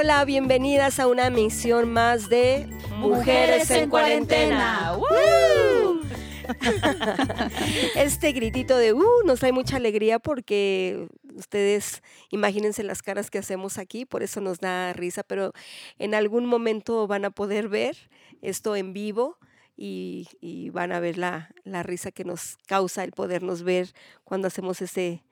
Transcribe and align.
Hola, 0.00 0.24
bienvenidas 0.24 1.00
a 1.00 1.08
una 1.08 1.28
misión 1.28 1.92
más 1.92 2.28
de 2.28 2.68
Mujeres 2.98 3.68
en 3.72 3.90
Cuarentena. 3.90 4.96
este 7.96 8.30
gritito 8.30 8.78
de 8.78 8.92
uh 8.92 9.22
nos 9.24 9.40
trae 9.40 9.50
mucha 9.50 9.74
alegría 9.74 10.20
porque 10.20 11.08
ustedes 11.34 12.04
imagínense 12.30 12.84
las 12.84 13.02
caras 13.02 13.28
que 13.28 13.38
hacemos 13.38 13.76
aquí, 13.76 14.04
por 14.04 14.22
eso 14.22 14.40
nos 14.40 14.60
da 14.60 14.92
risa, 14.92 15.24
pero 15.24 15.52
en 15.98 16.14
algún 16.14 16.46
momento 16.46 17.08
van 17.08 17.24
a 17.24 17.30
poder 17.30 17.68
ver 17.68 17.96
esto 18.40 18.76
en 18.76 18.92
vivo. 18.92 19.36
Y, 19.76 20.28
van 20.72 20.92
a 20.92 21.00
ver 21.00 21.18
la, 21.18 21.50
la, 21.64 21.82
risa 21.82 22.12
que 22.12 22.24
nos 22.24 22.56
causa 22.66 23.02
el 23.02 23.10
podernos 23.12 23.64
ver 23.64 23.94
cuando 24.24 24.46
hacemos 24.46 24.80
ese 24.80 25.24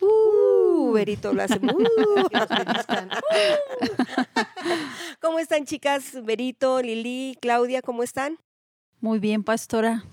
uh, 0.00 0.63
Berito 0.92 1.32
lo 1.32 1.42
hace. 1.42 1.60
Uh. 1.74 2.28
¿Cómo 5.20 5.38
están 5.38 5.64
chicas? 5.64 6.22
Berito, 6.24 6.82
Lili, 6.82 7.38
Claudia, 7.40 7.80
¿cómo 7.82 8.02
están? 8.02 8.38
Muy 9.00 9.18
bien, 9.18 9.42
pastora 9.42 10.04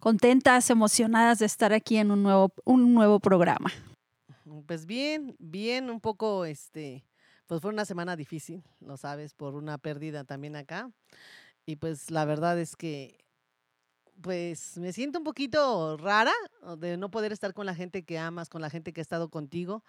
contentas, 0.00 0.70
emocionadas 0.70 1.38
de 1.38 1.46
estar 1.46 1.72
aquí 1.72 1.98
en 1.98 2.10
un 2.10 2.24
nuevo, 2.24 2.52
un 2.64 2.92
nuevo 2.94 3.20
programa. 3.20 3.70
Pues 4.66 4.86
bien, 4.86 5.36
bien, 5.38 5.90
un 5.90 6.00
poco, 6.00 6.44
este, 6.44 7.04
pues 7.46 7.60
fue 7.60 7.70
una 7.70 7.84
semana 7.84 8.16
difícil, 8.16 8.64
lo 8.80 8.96
sabes, 8.96 9.34
por 9.34 9.54
una 9.54 9.78
pérdida 9.78 10.24
también 10.24 10.56
acá. 10.56 10.90
Y 11.66 11.76
pues 11.76 12.10
la 12.10 12.24
verdad 12.24 12.58
es 12.58 12.74
que, 12.74 13.18
pues 14.20 14.78
me 14.78 14.92
siento 14.92 15.18
un 15.18 15.24
poquito 15.24 15.96
rara 15.96 16.32
de 16.78 16.96
no 16.96 17.10
poder 17.10 17.32
estar 17.32 17.54
con 17.54 17.66
la 17.66 17.74
gente 17.74 18.04
que 18.04 18.18
amas, 18.18 18.48
con 18.48 18.60
la 18.60 18.70
gente 18.70 18.92
que 18.92 19.00
ha 19.00 19.02
estado 19.02 19.28
contigo, 19.28 19.84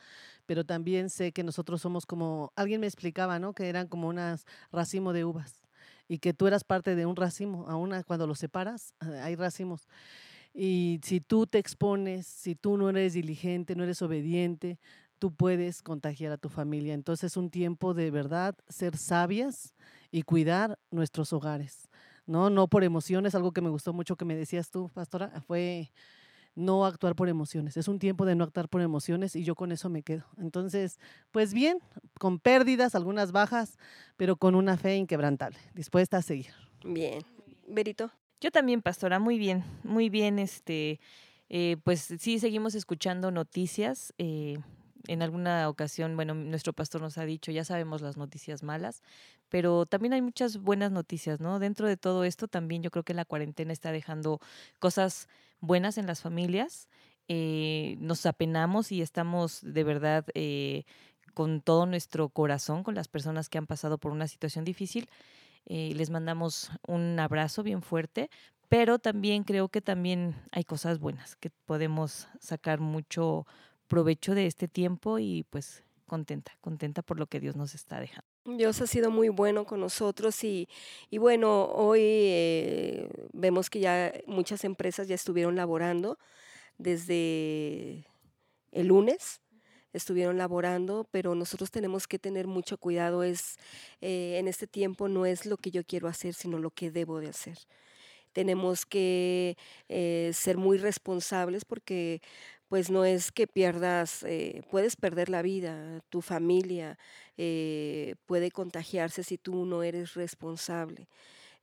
pero 0.45 0.65
también 0.65 1.09
sé 1.09 1.31
que 1.31 1.43
nosotros 1.43 1.81
somos 1.81 2.05
como, 2.05 2.51
alguien 2.55 2.81
me 2.81 2.87
explicaba, 2.87 3.39
¿no? 3.39 3.53
Que 3.53 3.69
eran 3.69 3.87
como 3.87 4.07
unas 4.07 4.45
racimo 4.71 5.13
de 5.13 5.25
uvas 5.25 5.61
y 6.07 6.19
que 6.19 6.33
tú 6.33 6.47
eras 6.47 6.63
parte 6.63 6.95
de 6.95 7.05
un 7.05 7.15
racimo, 7.15 7.65
aún 7.69 7.93
cuando 8.05 8.27
los 8.27 8.39
separas, 8.39 8.93
ah, 8.99 9.23
hay 9.23 9.35
racimos. 9.35 9.87
Y 10.53 10.99
si 11.03 11.21
tú 11.21 11.47
te 11.47 11.57
expones, 11.57 12.27
si 12.27 12.55
tú 12.55 12.77
no 12.77 12.89
eres 12.89 13.13
diligente, 13.13 13.75
no 13.75 13.83
eres 13.83 14.01
obediente, 14.01 14.79
tú 15.19 15.33
puedes 15.33 15.81
contagiar 15.81 16.31
a 16.33 16.37
tu 16.37 16.49
familia. 16.49 16.93
Entonces 16.93 17.31
es 17.31 17.37
un 17.37 17.49
tiempo 17.49 17.93
de 17.93 18.11
verdad 18.11 18.55
ser 18.67 18.97
sabias 18.97 19.73
y 20.11 20.23
cuidar 20.23 20.79
nuestros 20.89 21.31
hogares. 21.31 21.90
No, 22.25 22.49
no 22.49 22.67
por 22.67 22.83
emociones, 22.83 23.35
algo 23.35 23.51
que 23.51 23.61
me 23.61 23.69
gustó 23.69 23.93
mucho 23.93 24.15
que 24.15 24.25
me 24.25 24.35
decías 24.35 24.69
tú, 24.69 24.89
pastora, 24.93 25.41
fue 25.41 25.91
no 26.55 26.85
actuar 26.85 27.15
por 27.15 27.29
emociones. 27.29 27.77
Es 27.77 27.87
un 27.87 27.99
tiempo 27.99 28.25
de 28.25 28.35
no 28.35 28.43
actuar 28.43 28.69
por 28.69 28.81
emociones 28.81 29.35
y 29.35 29.43
yo 29.43 29.55
con 29.55 29.71
eso 29.71 29.89
me 29.89 30.03
quedo. 30.03 30.25
Entonces, 30.37 30.99
pues 31.31 31.53
bien, 31.53 31.79
con 32.19 32.39
pérdidas, 32.39 32.95
algunas 32.95 33.31
bajas, 33.31 33.77
pero 34.17 34.35
con 34.35 34.55
una 34.55 34.77
fe 34.77 34.97
inquebrantable, 34.97 35.59
dispuesta 35.73 36.17
a 36.17 36.21
seguir. 36.21 36.53
Bien. 36.83 37.23
Berito. 37.67 38.11
Yo 38.41 38.51
también, 38.51 38.81
pastora, 38.81 39.19
muy 39.19 39.37
bien, 39.37 39.63
muy 39.83 40.09
bien, 40.09 40.39
este, 40.39 40.99
eh, 41.47 41.77
pues 41.83 42.13
sí, 42.19 42.39
seguimos 42.39 42.73
escuchando 42.73 43.29
noticias. 43.29 44.13
Eh, 44.17 44.57
en 45.07 45.21
alguna 45.21 45.67
ocasión, 45.69 46.15
bueno, 46.15 46.33
nuestro 46.33 46.73
pastor 46.73 47.01
nos 47.01 47.17
ha 47.17 47.25
dicho, 47.25 47.51
ya 47.51 47.65
sabemos 47.65 48.01
las 48.01 48.17
noticias 48.17 48.63
malas, 48.63 49.01
pero 49.49 49.85
también 49.85 50.13
hay 50.13 50.21
muchas 50.21 50.57
buenas 50.57 50.91
noticias, 50.91 51.39
¿no? 51.39 51.59
Dentro 51.59 51.87
de 51.87 51.97
todo 51.97 52.23
esto, 52.23 52.47
también 52.47 52.83
yo 52.83 52.91
creo 52.91 53.03
que 53.03 53.13
la 53.13 53.25
cuarentena 53.25 53.73
está 53.73 53.91
dejando 53.91 54.39
cosas 54.79 55.27
buenas 55.59 55.97
en 55.97 56.07
las 56.07 56.21
familias. 56.21 56.87
Eh, 57.27 57.97
nos 57.99 58.25
apenamos 58.25 58.91
y 58.91 59.01
estamos 59.01 59.59
de 59.61 59.83
verdad 59.83 60.25
eh, 60.33 60.83
con 61.33 61.61
todo 61.61 61.85
nuestro 61.85 62.29
corazón 62.29 62.83
con 62.83 62.95
las 62.95 63.07
personas 63.07 63.47
que 63.47 63.57
han 63.57 63.67
pasado 63.67 63.97
por 63.97 64.11
una 64.11 64.27
situación 64.27 64.65
difícil. 64.65 65.09
Eh, 65.65 65.93
les 65.95 66.09
mandamos 66.09 66.71
un 66.87 67.19
abrazo 67.19 67.63
bien 67.63 67.81
fuerte, 67.81 68.29
pero 68.67 68.99
también 68.99 69.43
creo 69.43 69.69
que 69.69 69.81
también 69.81 70.35
hay 70.51 70.63
cosas 70.63 70.99
buenas 70.99 71.35
que 71.35 71.49
podemos 71.49 72.27
sacar 72.39 72.79
mucho 72.79 73.45
provecho 73.91 74.33
de 74.33 74.47
este 74.47 74.69
tiempo 74.69 75.19
y 75.19 75.43
pues 75.49 75.83
contenta, 76.07 76.53
contenta 76.61 77.01
por 77.01 77.19
lo 77.19 77.27
que 77.27 77.41
Dios 77.41 77.57
nos 77.57 77.75
está 77.75 77.99
dejando. 77.99 78.25
Dios 78.45 78.79
ha 78.79 78.87
sido 78.87 79.11
muy 79.11 79.27
bueno 79.27 79.65
con 79.65 79.81
nosotros 79.81 80.45
y, 80.45 80.69
y 81.09 81.17
bueno, 81.17 81.65
hoy 81.65 81.99
eh, 82.01 83.09
vemos 83.33 83.69
que 83.69 83.81
ya 83.81 84.13
muchas 84.27 84.63
empresas 84.63 85.09
ya 85.09 85.15
estuvieron 85.15 85.57
laborando 85.57 86.17
desde 86.77 88.07
el 88.71 88.87
lunes 88.87 89.41
estuvieron 89.93 90.37
laborando, 90.37 91.05
pero 91.11 91.35
nosotros 91.35 91.69
tenemos 91.69 92.07
que 92.07 92.17
tener 92.17 92.47
mucho 92.47 92.77
cuidado. 92.77 93.23
Es 93.23 93.57
eh, 93.99 94.37
en 94.39 94.47
este 94.47 94.65
tiempo 94.65 95.09
no 95.09 95.25
es 95.25 95.45
lo 95.45 95.57
que 95.57 95.69
yo 95.69 95.83
quiero 95.83 96.07
hacer, 96.07 96.33
sino 96.33 96.59
lo 96.59 96.71
que 96.71 96.91
debo 96.91 97.19
de 97.19 97.27
hacer 97.27 97.57
tenemos 98.31 98.85
que 98.85 99.57
eh, 99.89 100.31
ser 100.33 100.57
muy 100.57 100.77
responsables 100.77 101.65
porque 101.65 102.21
pues 102.71 102.89
no 102.89 103.03
es 103.03 103.33
que 103.33 103.47
pierdas, 103.47 104.23
eh, 104.23 104.61
puedes 104.71 104.95
perder 104.95 105.27
la 105.27 105.41
vida, 105.41 105.99
tu 106.09 106.21
familia 106.21 106.97
eh, 107.35 108.15
puede 108.25 108.49
contagiarse 108.49 109.23
si 109.25 109.37
tú 109.37 109.65
no 109.65 109.83
eres 109.83 110.13
responsable. 110.13 111.09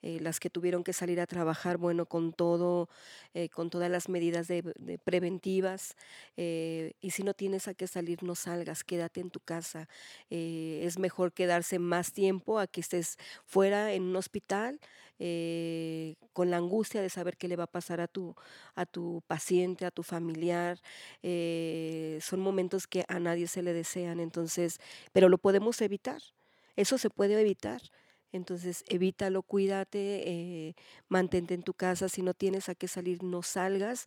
Eh, 0.03 0.21
las 0.21 0.39
que 0.39 0.51
tuvieron 0.51 0.85
que 0.85 0.93
salir 0.93 1.19
a 1.19 1.27
trabajar, 1.27 1.79
bueno, 1.79 2.05
con 2.05 2.35
todo, 2.35 2.91
eh, 3.33 3.49
con 3.49 3.71
todas 3.71 3.91
las 3.91 4.11
medidas 4.11 4.49
de, 4.49 4.63
preventivas. 5.03 5.97
Y 6.37 7.11
si 7.11 7.23
no 7.23 7.33
tienes 7.33 7.69
a 7.69 7.75
qué 7.75 7.87
salir, 7.87 8.23
no 8.23 8.35
salgas, 8.35 8.85
quédate 8.85 9.23
en 9.23 9.31
tu 9.31 9.41
casa. 9.41 9.89
es 10.29 10.99
mejor 10.99 11.33
quedarse 11.33 11.79
más 11.79 12.13
tiempo 12.13 12.59
a 12.59 12.67
que 12.67 12.83
estés 12.83 13.17
fuera 13.47 13.95
en 13.95 14.03
un 14.03 14.17
hospital 14.17 14.79
con 16.33 16.51
la 16.51 16.56
angustia 16.59 17.03
de 17.03 17.11
saber 17.11 17.37
qué 17.37 17.49
le 17.49 17.56
va 17.56 17.65
a 17.65 17.67
pasar 17.67 18.01
a 18.01 18.09
tu, 18.09 18.34
a 18.75 18.87
tu 18.87 19.23
paciente, 19.27 19.84
a 19.84 19.91
tu 19.91 20.03
familiar. 20.03 20.79
son 22.21 22.41
momentos 22.41 22.87
que 22.87 23.05
a 23.09 23.19
nadie 23.19 23.49
se 23.49 23.62
le 23.62 23.73
desean, 23.73 24.21
entonces, 24.21 24.81
pero 25.12 25.28
lo 25.28 25.39
podemos 25.39 25.81
evitar. 25.83 26.23
Eso 26.77 26.97
se 26.99 27.11
puede 27.11 27.41
evitar. 27.41 27.83
Entonces, 28.33 28.84
evítalo, 28.89 29.43
cuídate, 29.43 30.23
eh, 30.31 30.75
mantente 31.09 31.55
en 31.55 31.62
tu 31.62 31.75
casa. 31.75 32.09
Si 32.09 32.23
no 32.23 32.34
tienes 32.34 32.69
a 32.69 32.75
qué 32.75 32.87
salir, 32.87 33.23
no 33.23 33.43
salgas. 33.43 34.07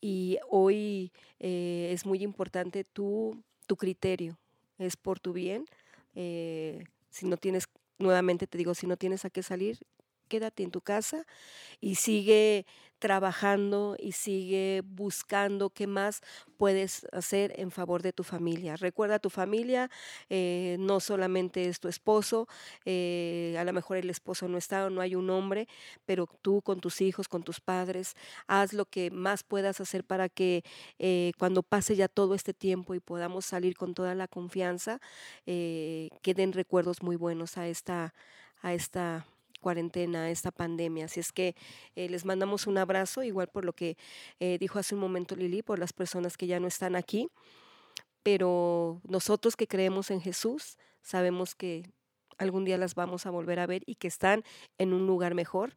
Y 0.00 0.38
hoy 0.50 1.12
eh, 1.40 1.90
es 1.92 2.04
muy 2.04 2.22
importante 2.22 2.84
tu, 2.84 3.42
tu 3.66 3.76
criterio. 3.76 4.38
Es 4.78 4.96
por 4.96 5.20
tu 5.20 5.32
bien. 5.32 5.64
Eh, 6.14 6.84
si 7.10 7.26
no 7.26 7.36
tienes, 7.38 7.68
nuevamente 7.98 8.46
te 8.46 8.58
digo, 8.58 8.74
si 8.74 8.86
no 8.86 8.96
tienes 8.96 9.24
a 9.24 9.30
qué 9.30 9.42
salir, 9.42 9.78
quédate 10.32 10.62
en 10.62 10.70
tu 10.70 10.80
casa 10.80 11.26
y 11.78 11.96
sigue 11.96 12.64
trabajando 13.02 13.96
y 13.98 14.12
sigue 14.12 14.82
buscando 14.86 15.70
qué 15.70 15.86
más 15.88 16.22
puedes 16.56 17.04
hacer 17.12 17.52
en 17.56 17.72
favor 17.72 18.00
de 18.00 18.12
tu 18.12 18.22
familia. 18.22 18.76
Recuerda, 18.76 19.18
tu 19.18 19.28
familia 19.28 19.90
eh, 20.30 20.76
no 20.78 21.00
solamente 21.00 21.68
es 21.68 21.80
tu 21.80 21.88
esposo, 21.88 22.46
eh, 22.84 23.56
a 23.58 23.64
lo 23.64 23.72
mejor 23.72 23.96
el 23.96 24.08
esposo 24.08 24.46
no 24.46 24.56
está 24.56 24.86
o 24.86 24.90
no 24.90 25.00
hay 25.00 25.16
un 25.16 25.28
hombre, 25.30 25.66
pero 26.06 26.28
tú 26.42 26.62
con 26.62 26.80
tus 26.80 27.00
hijos, 27.00 27.26
con 27.26 27.42
tus 27.42 27.60
padres, 27.60 28.14
haz 28.46 28.72
lo 28.72 28.86
que 28.86 29.10
más 29.10 29.42
puedas 29.42 29.80
hacer 29.80 30.04
para 30.04 30.28
que 30.28 30.62
eh, 31.00 31.32
cuando 31.38 31.64
pase 31.64 31.96
ya 31.96 32.06
todo 32.06 32.36
este 32.36 32.54
tiempo 32.54 32.94
y 32.94 33.00
podamos 33.00 33.44
salir 33.44 33.76
con 33.76 33.94
toda 33.94 34.14
la 34.14 34.28
confianza, 34.28 35.00
queden 35.44 36.52
recuerdos 36.52 37.02
muy 37.02 37.16
buenos 37.16 37.58
a 37.58 37.66
esta, 37.66 38.14
a 38.62 38.74
esta 38.74 39.26
cuarentena, 39.62 40.30
esta 40.30 40.50
pandemia. 40.50 41.06
Así 41.06 41.20
es 41.20 41.32
que 41.32 41.56
eh, 41.96 42.10
les 42.10 42.26
mandamos 42.26 42.66
un 42.66 42.76
abrazo, 42.76 43.22
igual 43.22 43.48
por 43.48 43.64
lo 43.64 43.72
que 43.72 43.96
eh, 44.40 44.58
dijo 44.58 44.78
hace 44.78 44.94
un 44.94 45.00
momento 45.00 45.34
Lili, 45.34 45.62
por 45.62 45.78
las 45.78 45.94
personas 45.94 46.36
que 46.36 46.46
ya 46.46 46.60
no 46.60 46.68
están 46.68 46.94
aquí. 46.94 47.30
Pero 48.22 49.00
nosotros 49.08 49.56
que 49.56 49.66
creemos 49.66 50.10
en 50.10 50.20
Jesús, 50.20 50.76
sabemos 51.00 51.54
que 51.54 51.90
algún 52.38 52.64
día 52.64 52.76
las 52.76 52.94
vamos 52.94 53.24
a 53.24 53.30
volver 53.30 53.58
a 53.58 53.66
ver 53.66 53.82
y 53.86 53.94
que 53.94 54.08
están 54.08 54.44
en 54.76 54.92
un 54.92 55.06
lugar 55.06 55.34
mejor 55.34 55.74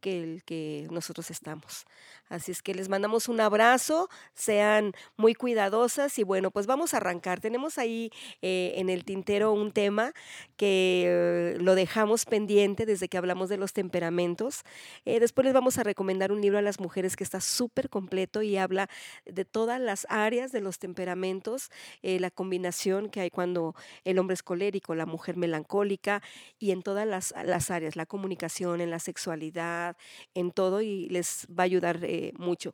que 0.00 0.22
el 0.22 0.44
que 0.44 0.86
nosotros 0.90 1.30
estamos. 1.30 1.86
Así 2.28 2.50
es 2.50 2.60
que 2.60 2.74
les 2.74 2.88
mandamos 2.88 3.28
un 3.28 3.40
abrazo, 3.40 4.08
sean 4.34 4.92
muy 5.16 5.34
cuidadosas 5.34 6.18
y 6.18 6.24
bueno, 6.24 6.50
pues 6.50 6.66
vamos 6.66 6.92
a 6.92 6.96
arrancar. 6.96 7.40
Tenemos 7.40 7.78
ahí 7.78 8.10
eh, 8.42 8.74
en 8.76 8.88
el 8.90 9.04
tintero 9.04 9.52
un 9.52 9.70
tema 9.70 10.12
que 10.56 11.04
eh, 11.06 11.56
lo 11.60 11.76
dejamos 11.76 12.24
pendiente 12.24 12.84
desde 12.84 13.08
que 13.08 13.16
hablamos 13.16 13.48
de 13.48 13.58
los 13.58 13.72
temperamentos. 13.72 14.64
Eh, 15.04 15.20
después 15.20 15.44
les 15.44 15.54
vamos 15.54 15.78
a 15.78 15.84
recomendar 15.84 16.32
un 16.32 16.40
libro 16.40 16.58
a 16.58 16.62
las 16.62 16.80
mujeres 16.80 17.14
que 17.14 17.22
está 17.22 17.40
súper 17.40 17.88
completo 17.88 18.42
y 18.42 18.56
habla 18.56 18.88
de 19.24 19.44
todas 19.44 19.80
las 19.80 20.04
áreas 20.10 20.50
de 20.50 20.60
los 20.60 20.80
temperamentos, 20.80 21.70
la 22.02 22.30
combinación 22.30 23.08
que 23.08 23.20
hay 23.20 23.30
cuando 23.30 23.74
el 24.04 24.18
hombre 24.18 24.34
es 24.34 24.42
colérico, 24.42 24.94
la 24.94 25.06
mujer 25.06 25.36
melancólica 25.36 26.22
y 26.58 26.72
en 26.72 26.82
todas 26.82 27.06
las, 27.06 27.34
las 27.44 27.70
áreas, 27.70 27.94
la 27.94 28.06
comunicación, 28.06 28.80
en 28.80 28.90
la 28.90 28.98
sexualidad 28.98 29.85
en 30.34 30.50
todo 30.50 30.80
y 30.80 31.08
les 31.08 31.46
va 31.48 31.62
a 31.62 31.66
ayudar 31.66 32.00
eh, 32.02 32.32
mucho. 32.38 32.72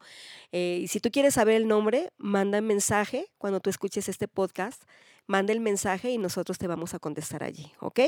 Eh, 0.52 0.80
y 0.82 0.88
si 0.88 1.00
tú 1.00 1.10
quieres 1.10 1.34
saber 1.34 1.56
el 1.56 1.68
nombre, 1.68 2.12
manda 2.18 2.58
un 2.60 2.66
mensaje 2.66 3.26
cuando 3.38 3.60
tú 3.60 3.70
escuches 3.70 4.08
este 4.08 4.28
podcast, 4.28 4.82
manda 5.26 5.52
el 5.52 5.60
mensaje 5.60 6.10
y 6.10 6.18
nosotros 6.18 6.58
te 6.58 6.66
vamos 6.66 6.94
a 6.94 6.98
contestar 6.98 7.42
allí, 7.42 7.72
¿ok? 7.80 8.00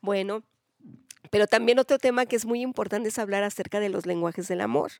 Bueno. 0.00 0.42
Pero 1.30 1.46
también 1.46 1.78
otro 1.78 1.98
tema 1.98 2.26
que 2.26 2.36
es 2.36 2.44
muy 2.44 2.62
importante 2.62 3.08
es 3.08 3.18
hablar 3.18 3.44
acerca 3.44 3.78
de 3.80 3.88
los 3.88 4.06
lenguajes 4.06 4.48
del 4.48 4.60
amor. 4.60 4.90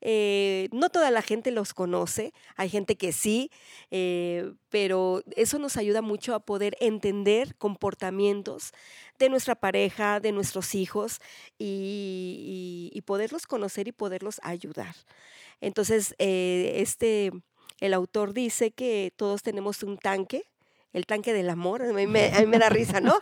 Eh, 0.00 0.68
no 0.72 0.90
toda 0.90 1.10
la 1.10 1.22
gente 1.22 1.52
los 1.52 1.74
conoce, 1.74 2.32
hay 2.56 2.68
gente 2.68 2.96
que 2.96 3.12
sí, 3.12 3.50
eh, 3.90 4.52
pero 4.68 5.22
eso 5.36 5.58
nos 5.58 5.76
ayuda 5.76 6.02
mucho 6.02 6.34
a 6.34 6.40
poder 6.40 6.76
entender 6.80 7.54
comportamientos 7.56 8.72
de 9.18 9.28
nuestra 9.28 9.54
pareja, 9.54 10.18
de 10.18 10.32
nuestros 10.32 10.74
hijos 10.74 11.20
y, 11.58 13.02
poderlos 13.06 13.46
conocer 13.48 13.88
y 13.88 13.92
poderlos 13.92 14.40
ayudar. 14.44 14.94
Entonces, 15.60 16.14
eh, 16.18 16.74
este, 16.76 17.32
el 17.80 17.94
autor 17.94 18.34
dice 18.34 18.70
que 18.70 19.12
todos 19.16 19.42
tenemos 19.42 19.82
un 19.82 19.98
tanque 19.98 20.44
el 20.92 21.06
tanque 21.06 21.32
del 21.32 21.50
amor, 21.50 21.82
a 21.82 21.92
mí 21.92 22.06
me, 22.06 22.30
da 22.30 22.68
risa, 22.68 23.00
¿no? 23.00 23.16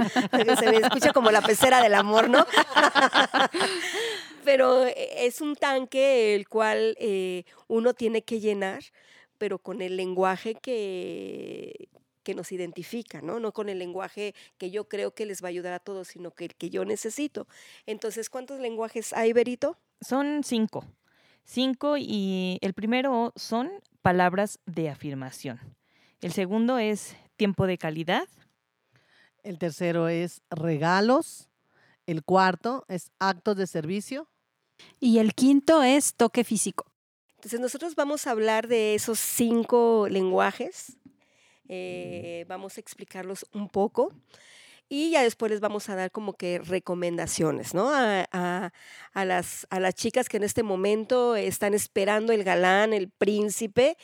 se 0.59 0.71
me 0.71 0.77
escucha 0.79 1.13
como 1.13 1.31
la 1.31 1.43
pecera 1.43 1.83
del 1.83 1.95
amor, 1.95 2.31
¿no? 2.31 2.47
pero 4.45 4.87
eh, 4.87 5.27
es 5.27 5.41
un 5.41 5.57
tanque 5.57 6.35
el 6.35 6.49
cual 6.49 6.97
eh, 6.99 7.45
uno 7.67 7.95
tiene 7.95 8.23
que 8.23 8.41
llenar, 8.41 8.83
pero 9.37 9.59
con 9.59 9.83
el 9.83 9.97
lenguaje 9.97 10.55
que, 10.55 11.89
que 12.23 12.35
nos 12.35 12.53
identifica, 12.53 13.21
¿no? 13.23 13.41
No 13.41 13.53
con 13.53 13.69
el 13.69 13.79
lenguaje 13.79 14.35
que 14.59 14.71
yo 14.71 14.89
creo 14.89 15.15
que 15.15 15.27
les 15.27 15.43
va 15.43 15.49
a 15.49 15.51
ayudar 15.51 15.73
a 15.73 15.79
todos, 15.79 16.09
sino 16.09 16.31
que 16.31 16.47
el 16.47 16.55
que 16.55 16.71
yo 16.71 16.85
necesito. 16.85 17.47
Entonces, 17.87 18.31
¿cuántos 18.31 18.61
lenguajes 18.61 19.13
hay, 19.13 19.33
Berito? 19.33 19.79
Son 20.01 20.43
cinco. 20.45 20.85
Cinco 21.45 21.97
y 21.97 22.59
el 22.61 22.75
primero 22.75 23.33
son 23.37 23.71
palabras 24.03 24.59
de 24.67 24.91
afirmación. 24.91 25.59
El 26.21 26.33
segundo 26.33 26.79
es 26.79 27.17
tiempo 27.39 27.67
de 27.67 27.79
calidad. 27.79 28.29
El 29.43 29.59
tercero 29.59 30.09
es 30.09 30.43
regalos. 30.51 31.49
El 32.05 32.23
cuarto 32.23 32.85
es 32.89 33.11
actos 33.19 33.57
de 33.57 33.67
servicio. 33.67 34.29
Y 35.01 35.19
el 35.19 35.33
quinto 35.35 35.83
es 35.83 36.15
toque 36.15 36.45
físico. 36.45 36.85
Entonces 37.37 37.61
nosotros 37.61 37.95
vamos 37.95 38.27
a 38.27 38.33
hablar 38.33 38.69
de 38.69 38.95
esos 38.95 39.19
cinco 39.19 40.07
lenguajes. 40.11 40.99
Eh, 41.69 42.45
vamos 42.49 42.77
a 42.77 42.81
explicarlos 42.81 43.47
un 43.53 43.69
poco 43.69 44.13
y 44.89 45.11
ya 45.11 45.23
después 45.23 45.51
les 45.51 45.61
vamos 45.61 45.89
a 45.89 45.97
dar 45.97 46.11
como 46.11 46.33
que 46.33 46.59
recomendaciones, 46.59 47.75
¿no? 47.75 47.91
A, 47.93 48.73
las, 49.15 49.67
a 49.71 49.81
las 49.81 49.95
chicas 49.95 50.29
que 50.29 50.39
en 50.39 50.45
este 50.45 50.63
momento 50.63 51.37
están 51.37 51.75
esperando 51.75 52.33
el 52.33 52.45
galán, 52.45 52.93
el 52.93 53.09
príncipe. 53.09 53.97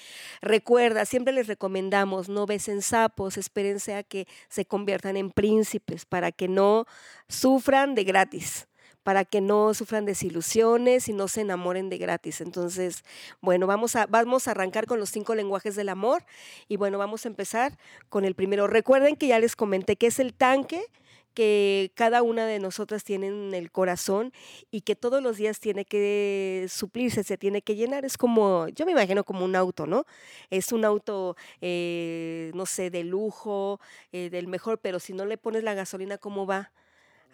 Recuerda, 0.43 1.05
siempre 1.07 1.33
les 1.33 1.47
recomendamos, 1.47 2.29
no 2.29 2.47
besen 2.47 2.83
sapos, 2.83 3.37
espérense 3.39 3.95
a 3.95 4.03
que 4.03 4.27
se 4.49 4.67
conviertan 4.67 5.17
en 5.17 5.31
príncipes 5.31 6.05
para 6.05 6.33
que 6.33 6.49
no 6.49 6.87
sufran 7.29 7.95
de 7.95 8.05
gratis 8.05 8.67
para 9.05 9.25
que 9.25 9.41
no 9.41 9.73
sufran 9.75 10.06
desilusiones 10.06 11.09
y 11.09 11.12
no 11.12 11.29
se 11.29 11.43
enamoren 11.43 11.91
de 11.91 11.99
gratis. 11.99 12.41
Entonces, 12.41 13.05
bueno, 13.41 13.69
vamos 13.69 13.95
a, 13.95 14.06
vamos 14.06 14.49
a 14.49 14.53
arrancar 14.53 14.87
con 14.87 14.99
los 14.99 15.11
cinco 15.11 15.35
lenguajes 15.37 15.77
del 15.77 15.91
amor 15.91 16.25
y 16.67 16.77
bueno, 16.77 16.99
vamos 16.99 17.25
a 17.25 17.29
empezar 17.29 17.79
con 18.09 18.25
el 18.25 18.35
primero. 18.35 18.67
Recuerden 18.67 19.15
que 19.15 19.29
ya 19.29 19.39
les 19.39 19.55
comenté 19.55 19.97
que 19.97 20.09
es 20.09 20.19
el 20.19 20.35
tanque 20.35 20.87
que 21.35 21.91
cada 21.97 22.23
una 22.23 22.47
de 22.47 22.61
nosotras 22.61 23.03
tiene 23.05 23.27
en 23.27 23.55
el 23.55 23.71
corazón 23.73 24.33
y 24.71 24.83
que 24.83 24.95
todos 24.95 25.23
los 25.23 25.37
días 25.37 25.59
tiene 25.59 25.85
que 25.85 26.67
suplirse, 26.69 27.25
se 27.25 27.37
tiene 27.37 27.61
que 27.61 27.75
llenar. 27.75 28.05
Es 28.05 28.17
como, 28.17 28.69
yo 28.69 28.87
me 28.87 28.93
imagino 28.93 29.25
como 29.25 29.45
un 29.45 29.57
auto, 29.57 29.87
¿no? 29.87 30.07
Es 30.50 30.73
un 30.73 30.85
auto, 30.85 31.37
eh, 31.61 32.53
no 32.55 32.67
sé, 32.67 32.91
de 32.91 33.03
lujo, 33.05 33.81
eh, 34.12 34.31
del 34.31 34.47
mejor, 34.47 34.79
pero 34.79 35.00
si 35.00 35.12
no 35.12 35.27
le 35.27 35.37
pones 35.37 35.65
la 35.65 35.75
gasolina, 35.75 36.19
¿cómo 36.19 36.47
va? 36.47 36.71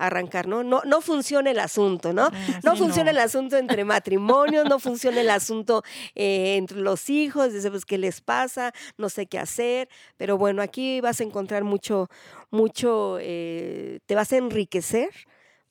Arrancar, 0.06 0.48
¿no? 0.48 0.64
No, 0.64 0.82
no 0.84 1.00
funciona 1.00 1.50
el 1.50 1.58
asunto, 1.58 2.12
¿no? 2.12 2.30
Ah, 2.32 2.60
no 2.62 2.76
funciona 2.76 3.10
el 3.10 3.18
asunto 3.18 3.56
entre 3.56 3.84
matrimonios, 3.84 4.64
no 4.68 4.78
funciona 4.78 5.20
el 5.20 5.30
asunto 5.30 5.82
eh, 6.14 6.56
entre 6.56 6.78
los 6.78 7.10
hijos, 7.10 7.52
dice, 7.52 7.70
pues, 7.70 7.84
¿qué 7.84 7.98
les 7.98 8.20
pasa? 8.20 8.72
No 8.96 9.08
sé 9.08 9.26
qué 9.26 9.38
hacer, 9.38 9.88
pero 10.16 10.38
bueno, 10.38 10.62
aquí 10.62 11.00
vas 11.00 11.20
a 11.20 11.24
encontrar 11.24 11.64
mucho, 11.64 12.08
mucho, 12.50 13.18
eh, 13.20 14.00
te 14.06 14.14
vas 14.14 14.32
a 14.32 14.36
enriquecer 14.38 15.10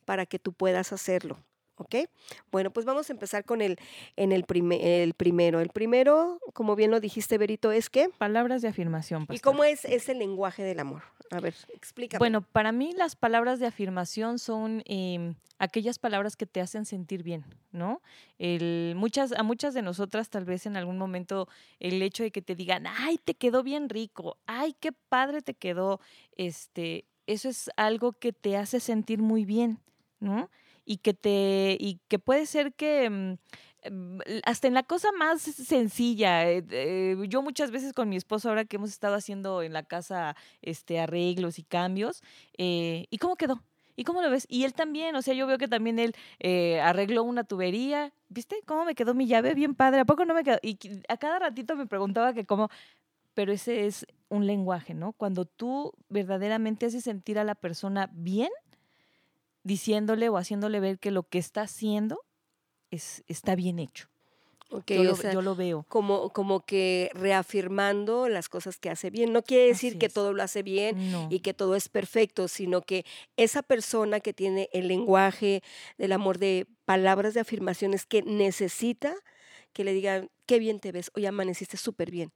para 0.05 0.25
que 0.25 0.39
tú 0.39 0.53
puedas 0.53 0.93
hacerlo. 0.93 1.37
¿Ok? 1.79 1.95
Bueno, 2.51 2.71
pues 2.71 2.85
vamos 2.85 3.09
a 3.09 3.13
empezar 3.13 3.45
con 3.45 3.61
el, 3.61 3.77
en 4.17 4.33
el, 4.33 4.45
el 4.81 5.13
primero. 5.13 5.61
El 5.61 5.69
primero, 5.69 6.39
como 6.53 6.75
bien 6.75 6.91
lo 6.91 6.99
dijiste, 6.99 7.37
Berito, 7.37 7.71
es 7.71 7.89
que... 7.89 8.09
Palabras 8.17 8.61
de 8.61 8.67
afirmación. 8.67 9.25
¿Y 9.29 9.39
cómo 9.39 9.63
es 9.63 9.85
ese 9.85 10.13
lenguaje 10.13 10.61
del 10.61 10.81
amor? 10.81 11.03
A 11.31 11.39
ver, 11.39 11.55
explícame. 11.73 12.19
Bueno, 12.19 12.41
para 12.41 12.73
mí 12.73 12.91
las 12.91 13.15
palabras 13.15 13.59
de 13.59 13.67
afirmación 13.67 14.39
son 14.39 14.83
em, 14.85 15.35
aquellas 15.57 15.99
palabras 15.99 16.35
que 16.35 16.45
te 16.45 16.59
hacen 16.59 16.85
sentir 16.85 17.23
bien, 17.23 17.45
¿no? 17.71 18.01
El, 18.39 18.93
muchas, 18.97 19.31
a 19.31 19.43
muchas 19.43 19.73
de 19.73 19.81
nosotras 19.81 20.29
tal 20.29 20.43
vez 20.43 20.65
en 20.65 20.75
algún 20.75 20.97
momento 20.97 21.47
el 21.79 22.01
hecho 22.01 22.23
de 22.23 22.31
que 22.31 22.41
te 22.41 22.55
digan, 22.55 22.87
ay, 22.87 23.19
te 23.23 23.35
quedó 23.35 23.63
bien 23.63 23.87
rico, 23.87 24.37
ay, 24.47 24.75
qué 24.79 24.91
padre 24.91 25.41
te 25.41 25.53
quedó, 25.53 26.01
este, 26.35 27.05
eso 27.25 27.47
es 27.47 27.69
algo 27.77 28.13
que 28.13 28.33
te 28.33 28.57
hace 28.57 28.79
sentir 28.79 29.19
muy 29.21 29.45
bien, 29.45 29.79
¿no? 30.19 30.49
Y 30.89 30.97
que 30.97 31.13
te 31.13 31.77
y 31.79 31.99
que 32.07 32.17
puede 32.17 32.47
ser 32.47 32.73
que 32.73 33.07
mm, 33.11 33.37
mm, 33.91 34.19
hasta 34.43 34.67
en 34.67 34.73
la 34.73 34.81
cosa 34.81 35.09
más 35.11 35.43
sencilla, 35.43 36.49
eh, 36.49 36.65
eh, 36.71 37.15
yo 37.27 37.43
muchas 37.43 37.69
veces 37.69 37.93
con 37.93 38.09
mi 38.09 38.15
esposo 38.15 38.49
ahora 38.49 38.65
que 38.65 38.77
hemos 38.77 38.89
estado 38.89 39.13
haciendo 39.13 39.61
en 39.61 39.71
la 39.71 39.83
casa 39.83 40.35
este 40.63 40.99
arreglos 40.99 41.59
y 41.59 41.63
cambios, 41.63 42.23
eh, 42.57 43.05
¿y 43.11 43.17
cómo 43.19 43.35
quedó? 43.35 43.61
¿Y 43.95 44.03
cómo 44.03 44.23
lo 44.23 44.31
ves? 44.31 44.47
Y 44.49 44.63
él 44.63 44.73
también, 44.73 45.15
o 45.15 45.21
sea, 45.21 45.35
yo 45.35 45.45
veo 45.45 45.59
que 45.59 45.67
también 45.67 45.99
él 45.99 46.15
arregló 46.81 47.23
una 47.23 47.43
tubería, 47.43 48.11
¿viste? 48.29 48.55
¿Cómo 48.65 48.85
me 48.85 48.95
quedó 48.95 49.13
mi 49.13 49.27
llave? 49.27 49.53
Bien 49.53 49.75
padre, 49.75 49.99
¿a 49.99 50.05
poco 50.05 50.25
no 50.25 50.33
me 50.33 50.43
quedó? 50.43 50.57
Y 50.63 50.79
a 51.09 51.17
cada 51.17 51.37
ratito 51.37 51.75
me 51.75 51.85
preguntaba 51.85 52.33
que 52.33 52.45
cómo, 52.45 52.69
pero 53.35 53.51
ese 53.51 53.85
es 53.87 54.07
un 54.29 54.47
lenguaje, 54.47 54.93
¿no? 54.93 55.11
Cuando 55.13 55.45
tú 55.45 55.93
verdaderamente 56.07 56.85
haces 56.85 57.03
sentir 57.03 57.37
a 57.39 57.43
la 57.43 57.55
persona 57.55 58.09
bien, 58.13 58.49
diciéndole 59.63 60.29
o 60.29 60.37
haciéndole 60.37 60.79
ver 60.79 60.99
que 60.99 61.11
lo 61.11 61.23
que 61.23 61.39
está 61.39 61.61
haciendo 61.61 62.19
es, 62.91 63.23
está 63.27 63.55
bien 63.55 63.79
hecho. 63.79 64.09
yo, 64.87 65.41
lo, 65.41 65.55
veo. 65.55 65.83
Como, 65.87 66.29
como 66.29 66.65
que 66.65 67.09
reafirmando 67.13 68.29
las 68.29 68.49
cosas 68.49 68.77
que 68.77 68.89
hace 68.89 69.09
bien. 69.09 69.33
No 69.33 69.41
quiere 69.41 69.65
decir 69.65 69.97
que 69.97 70.09
todo 70.09 70.33
lo 70.33 70.43
hace 70.43 70.61
bien 70.61 71.27
y 71.29 71.39
que 71.39 71.53
todo 71.53 71.75
es 71.75 71.89
perfecto, 71.89 72.47
sino 72.47 72.81
que 72.81 73.05
esa 73.35 73.63
persona 73.63 74.19
que 74.19 74.33
tiene 74.33 74.69
el 74.71 74.87
lenguaje 74.87 75.63
del 75.97 76.11
amor 76.11 76.37
de 76.37 76.67
palabras 76.85 77.33
de 77.33 77.39
afirmaciones 77.39 78.05
que 78.05 78.21
necesita 78.21 79.15
que 79.73 79.83
le 79.83 79.93
digan, 79.93 80.29
qué 80.45 80.59
bien 80.59 80.79
te 80.79 80.91
ves, 80.91 81.11
hoy 81.15 81.25
amaneciste 81.25 81.77
súper 81.77 82.11
bien. 82.11 82.31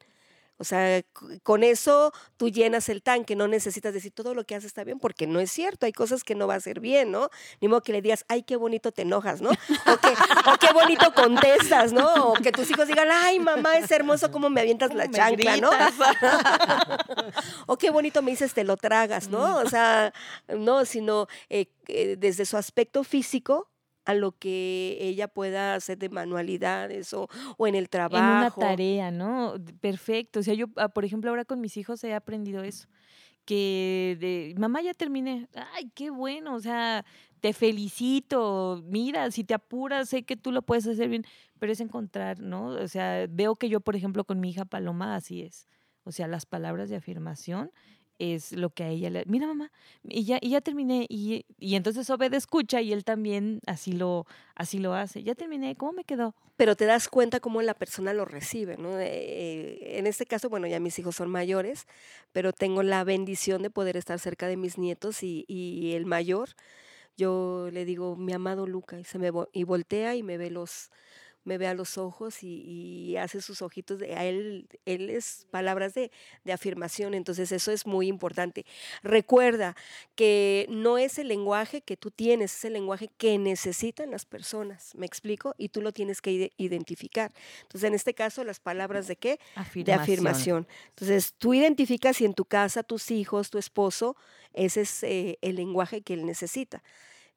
O 0.58 0.64
sea, 0.64 1.02
con 1.42 1.64
eso 1.64 2.14
tú 2.38 2.50
llenas 2.50 2.88
el 2.90 3.02
tanque, 3.02 3.36
no 3.36 3.48
necesitas 3.48 3.94
decir 3.94 4.12
todo 4.12 4.36
lo 4.36 4.46
que 4.46 4.56
haces 4.56 4.68
está 4.68 4.84
bien, 4.84 5.00
porque 5.00 5.26
no 5.26 5.40
es 5.40 5.52
cierto, 5.52 5.86
hay 5.86 5.94
cosas 5.94 6.24
que 6.24 6.36
no 6.36 6.48
va 6.48 6.56
a 6.56 6.60
ser 6.60 6.80
bien, 6.80 7.12
¿no? 7.12 7.30
Ni 7.60 7.68
modo 7.68 7.82
que 7.82 7.92
le 7.92 8.02
digas, 8.02 8.24
ay, 8.28 8.44
qué 8.44 8.56
bonito 8.56 8.92
te 8.92 9.02
enojas, 9.02 9.42
¿no? 9.42 9.50
O, 9.50 10.58
qué 10.60 10.74
bonito 10.74 11.14
contestas, 11.14 11.92
¿no? 11.92 12.28
O 12.28 12.34
que 12.34 12.52
tus 12.52 12.70
hijos 12.70 12.88
digan, 12.88 13.10
ay, 13.12 13.40
mamá, 13.40 13.78
es 13.78 13.90
hermoso 13.92 14.32
cómo 14.32 14.50
me 14.50 14.62
avientas 14.62 14.94
la 14.94 15.10
chancla, 15.10 15.58
¿no? 15.58 15.70
o 17.66 17.78
qué 17.78 17.90
bonito 17.90 18.22
me 18.22 18.32
dices, 18.32 18.54
te 18.54 18.64
lo 18.64 18.78
tragas, 18.78 19.30
¿no? 19.30 19.58
O 19.58 19.70
sea, 19.70 20.14
no, 20.48 20.86
sino 20.86 21.28
eh, 21.50 21.68
eh, 21.88 22.16
desde 22.18 22.46
su 22.46 22.58
aspecto 22.58 23.04
físico, 23.04 23.73
a 24.06 24.14
lo 24.14 24.34
que 24.34 24.98
ella 25.00 25.28
pueda 25.28 25.76
hacer 25.76 25.98
de 25.98 26.10
manualidades 26.10 27.14
o, 27.14 27.28
o 27.58 27.68
en 27.68 27.76
el 27.76 27.90
trabajo. 27.90 28.24
En 28.24 28.38
una 28.38 28.52
tarea, 28.52 29.12
¿no? 29.12 29.56
Perfecto. 29.80 30.40
O 30.40 30.44
sea, 30.44 30.54
yo, 30.54 30.68
ah, 30.76 30.90
por 30.90 31.06
ejemplo, 31.06 31.30
ahora 31.30 31.46
con 31.46 31.62
mis 31.62 31.78
hijos 31.78 32.04
he 32.04 32.14
aprendido 32.14 32.64
eso. 32.64 32.88
Que 33.46 34.18
de, 34.20 34.56
mamá 34.58 34.82
ya 34.82 34.94
terminé, 34.94 35.50
ay, 35.74 35.92
qué 35.94 36.10
bueno, 36.10 36.56
o 36.56 36.60
sea, 36.62 37.06
te 37.42 37.52
felicito, 37.52 38.82
mira, 38.86 39.30
si 39.32 39.44
te 39.44 39.54
apuras, 39.54 40.08
sé 40.08 40.24
que 40.24 40.38
tú 40.38 40.54
lo 40.54 40.62
puedes 40.62 40.88
hacer 40.88 41.10
bien, 41.10 41.26
pero 41.60 41.74
es 41.74 41.82
encontrar, 41.82 42.40
¿no? 42.40 42.68
O 42.68 42.88
sea, 42.88 43.28
veo 43.30 43.56
que 43.56 43.68
yo, 43.68 43.82
por 43.82 43.98
ejemplo, 43.98 44.24
con 44.24 44.40
mi 44.40 44.52
hija 44.52 44.64
Paloma 44.64 45.16
así 45.16 45.42
es. 45.42 45.68
O 46.06 46.14
sea, 46.14 46.28
las 46.28 46.46
palabras 46.46 46.90
de 46.90 46.96
afirmación 46.96 47.72
es 48.24 48.54
lo 48.54 48.70
que 48.70 48.84
a 48.84 48.90
ella 48.90 49.10
le... 49.10 49.24
Mira, 49.26 49.48
mamá, 49.48 49.72
y 50.04 50.24
ya, 50.24 50.40
y 50.42 50.52
ya 50.52 50.62
terminé. 50.62 51.06
Y, 51.10 51.46
y 51.60 51.76
entonces 51.76 52.10
Obed 52.10 52.34
escucha 52.34 52.82
y 52.82 52.94
él 52.94 53.04
también 53.04 53.60
así 53.66 53.92
lo, 53.92 54.26
así 54.56 54.80
lo 54.80 54.94
hace. 54.94 55.24
Ya 55.24 55.36
terminé, 55.36 55.76
¿cómo 55.76 55.94
me 55.94 56.04
quedó? 56.04 56.36
Pero 56.56 56.76
te 56.76 56.86
das 56.86 57.08
cuenta 57.08 57.40
cómo 57.40 57.62
la 57.62 57.74
persona 57.74 58.14
lo 58.14 58.26
recibe, 58.26 58.78
¿no? 58.78 59.00
Eh, 59.00 59.98
en 59.98 60.08
este 60.08 60.26
caso, 60.26 60.50
bueno, 60.50 60.68
ya 60.68 60.80
mis 60.80 60.98
hijos 61.00 61.16
son 61.16 61.30
mayores, 61.30 61.88
pero 62.32 62.54
tengo 62.54 62.84
la 62.84 63.04
bendición 63.04 63.62
de 63.62 63.70
poder 63.70 63.98
estar 63.98 64.20
cerca 64.20 64.48
de 64.48 64.58
mis 64.58 64.78
nietos 64.78 65.24
y, 65.24 65.46
y 65.48 65.94
el 65.94 66.06
mayor 66.06 66.50
yo 67.16 67.70
le 67.72 67.86
digo, 67.86 68.16
mi 68.16 68.34
amado 68.34 68.66
Luca, 68.66 69.00
y, 69.00 69.04
se 69.04 69.20
me, 69.20 69.32
y 69.52 69.64
voltea 69.64 70.16
y 70.16 70.24
me 70.24 70.38
ve 70.38 70.50
los 70.50 70.90
me 71.46 71.58
ve 71.58 71.68
a 71.68 71.74
los 71.74 71.98
ojos 71.98 72.44
y, 72.44 72.62
y 73.12 73.18
hace 73.18 73.42
sus 73.42 73.62
ojitos, 73.62 74.00
de, 74.00 74.16
a 74.16 74.26
él, 74.26 74.68
él 74.86 75.10
es 75.10 75.48
palabras 75.52 75.94
de, 75.94 76.12
de 76.44 76.54
afirmación, 76.54 77.14
entonces 77.14 77.52
eso 77.52 77.72
es 77.72 77.86
muy 77.86 78.08
importante. 78.08 78.66
Recuerda 79.02 79.76
que 80.16 80.66
no 80.70 80.98
es 80.98 81.20
el 81.20 81.28
lenguaje 81.28 81.82
que 81.82 81.98
tú 81.98 82.10
tienes, 82.12 82.56
es 82.56 82.66
el 82.66 82.74
lenguaje 82.74 83.10
que 83.18 83.38
necesitan 83.38 84.12
las 84.12 84.26
personas, 84.26 84.96
¿me 84.96 85.06
explico? 85.06 85.54
Y 85.58 85.70
tú 85.70 85.82
lo 85.82 85.92
tienes 85.92 86.22
que 86.22 86.32
ide- 86.32 86.52
identificar. 86.58 87.32
Entonces, 87.64 87.88
en 87.88 87.94
este 87.94 88.14
caso, 88.14 88.44
las 88.44 88.60
palabras 88.60 89.08
de 89.08 89.16
qué? 89.18 89.40
de 89.84 89.94
afirmación. 90.14 90.68
Entonces, 90.90 91.34
tú 91.38 91.54
identificas 91.54 92.18
si 92.18 92.26
en 92.26 92.34
tu 92.34 92.46
casa, 92.46 92.84
tus 92.84 93.12
hijos, 93.12 93.50
tu 93.50 93.58
esposo, 93.58 94.16
ese 94.54 94.82
es 94.82 95.04
eh, 95.04 95.38
el 95.42 95.56
lenguaje 95.58 96.02
que 96.02 96.14
él 96.14 96.26
necesita. 96.26 96.82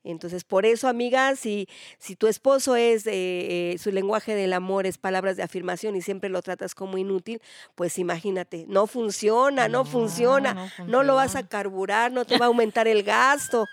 Entonces, 0.07 0.45
por 0.45 0.67
eso, 0.67 0.89
amigas, 0.89 1.39
si, 1.39 1.69
si 1.99 2.17
tu 2.17 2.27
esposo 2.27 2.77
es, 2.77 3.07
eh, 3.07 3.73
eh, 3.73 3.77
su 3.79 3.91
lenguaje 3.91 4.35
del 4.35 4.53
amor 4.53 4.87
es 4.87 4.99
palabras 4.99 5.37
de 5.37 5.43
afirmación 5.43 5.97
y 5.97 6.03
siempre 6.03 6.31
lo 6.31 6.43
tratas 6.43 6.75
como 6.75 6.99
inútil, 6.99 7.41
pues 7.75 7.99
imagínate, 7.99 8.65
no 8.69 8.87
funciona, 8.87 9.69
no, 9.69 9.85
funciona, 9.85 10.73
no, 10.87 11.03
lo 11.03 11.17
vas 11.17 11.37
a 11.37 11.47
carburar, 11.47 12.13
no 12.13 12.25
te 12.25 12.39
va 12.39 12.47
a 12.47 12.49
aumentar 12.57 12.89
el 12.89 13.03
gasto, 13.03 13.67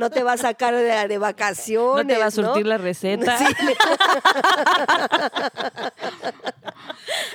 no 0.00 0.10
te 0.10 0.22
va 0.22 0.32
a 0.32 0.36
sacar 0.36 0.74
de, 0.74 1.08
de 1.08 1.18
vacaciones. 1.18 2.06
No 2.06 2.12
te 2.12 2.18
va 2.18 2.26
a 2.26 2.26
¿no? 2.26 2.30
surtir 2.30 2.66
la 2.66 2.78
receta. 2.84 3.38
Sí. 3.38 3.44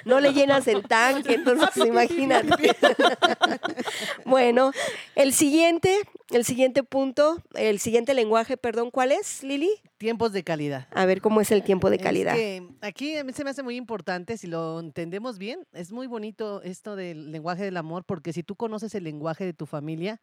No 0.06 0.20
le 0.20 0.34
llenas 0.34 0.68
el 0.68 0.84
tanque, 0.88 1.34
entonces 1.36 1.86
imagínate. 1.86 2.76
bueno, 4.26 4.72
el 5.16 5.34
siguiente, 5.34 6.00
el 6.32 6.46
siguiente 6.46 6.84
punto, 6.84 7.42
el 7.56 7.80
siguiente 7.80 8.14
lenguaje, 8.14 8.58
perdón, 8.58 8.92
¿cuál 8.92 9.12
es, 9.12 9.44
Lili? 9.44 9.70
Tiempos 9.98 10.32
de 10.32 10.44
calidad. 10.44 10.88
A 10.92 11.06
ver 11.06 11.22
cómo 11.22 11.42
es 11.42 11.52
el 11.52 11.64
tiempo 11.64 11.90
de 11.90 11.98
Es 11.98 12.02
calidad. 12.02 12.34
que 12.36 12.64
aquí 12.82 13.18
a 13.18 13.24
mí 13.24 13.34
se 13.34 13.44
me 13.44 13.50
hace 13.50 13.64
muy 13.64 13.76
importante, 13.76 14.38
si 14.38 14.48
lo 14.48 14.80
entendemos 14.80 15.38
bien, 15.38 15.66
es 15.74 15.92
muy 15.92 16.08
bonito 16.08 16.62
esto 16.64 16.96
del 16.96 17.32
lenguaje 17.32 17.64
del 17.64 17.78
amor, 17.78 18.06
porque 18.06 18.32
si 18.34 18.44
tú 18.44 18.56
conoces 18.56 18.96
el 18.96 19.04
lenguaje 19.04 19.46
de 19.46 19.54
tu 19.54 19.66
familia, 19.66 20.22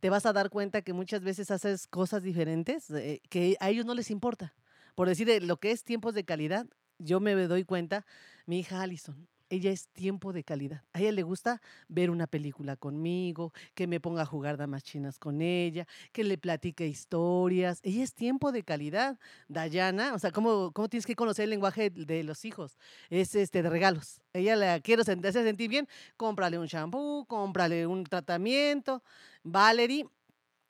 te 0.00 0.10
vas 0.10 0.26
a 0.26 0.32
dar 0.32 0.50
cuenta 0.50 0.82
que 0.82 0.92
muchas 0.92 1.22
veces 1.22 1.50
haces 1.50 1.86
cosas 1.88 2.22
diferentes 2.22 2.90
eh, 2.90 3.20
que 3.28 3.56
a 3.60 3.70
ellos 3.70 3.84
no 3.84 3.94
les 3.94 4.10
importa. 4.10 4.54
Por 4.94 5.08
decir 5.08 5.28
eh, 5.28 5.40
lo 5.40 5.56
que 5.58 5.72
es 5.72 5.82
tiempos 5.84 6.14
de 6.14 6.24
calidad, 6.24 6.66
yo 6.98 7.20
me 7.20 7.34
doy 7.34 7.64
cuenta, 7.64 8.06
mi 8.46 8.60
hija 8.60 8.80
Allison, 8.82 9.28
ella 9.48 9.70
es 9.70 9.88
tiempo 9.90 10.32
de 10.32 10.42
calidad. 10.42 10.82
A 10.92 11.00
ella 11.00 11.12
le 11.12 11.22
gusta 11.22 11.60
ver 11.88 12.10
una 12.10 12.26
película 12.26 12.76
conmigo, 12.76 13.52
que 13.74 13.86
me 13.86 14.00
ponga 14.00 14.22
a 14.22 14.26
jugar 14.26 14.56
damas 14.56 14.82
chinas 14.82 15.18
con 15.20 15.40
ella, 15.40 15.86
que 16.12 16.24
le 16.24 16.36
platique 16.38 16.86
historias. 16.86 17.78
Ella 17.84 18.02
es 18.02 18.12
tiempo 18.14 18.50
de 18.52 18.64
calidad. 18.64 19.18
Dayana, 19.48 20.14
o 20.14 20.18
sea, 20.18 20.32
¿cómo, 20.32 20.72
cómo 20.72 20.88
tienes 20.88 21.06
que 21.06 21.14
conocer 21.14 21.44
el 21.44 21.50
lenguaje 21.50 21.90
de 21.90 22.24
los 22.24 22.44
hijos? 22.44 22.76
Es 23.08 23.34
este 23.36 23.62
de 23.62 23.70
regalos. 23.70 24.20
Ella 24.32 24.56
la 24.56 24.80
quiero 24.80 25.04
sen- 25.04 25.24
hacer 25.26 25.44
sentir 25.44 25.68
bien, 25.70 25.88
cómprale 26.16 26.58
un 26.58 26.66
shampoo, 26.66 27.24
cómprale 27.26 27.86
un 27.86 28.02
tratamiento. 28.04 29.02
Valerie, 29.44 30.06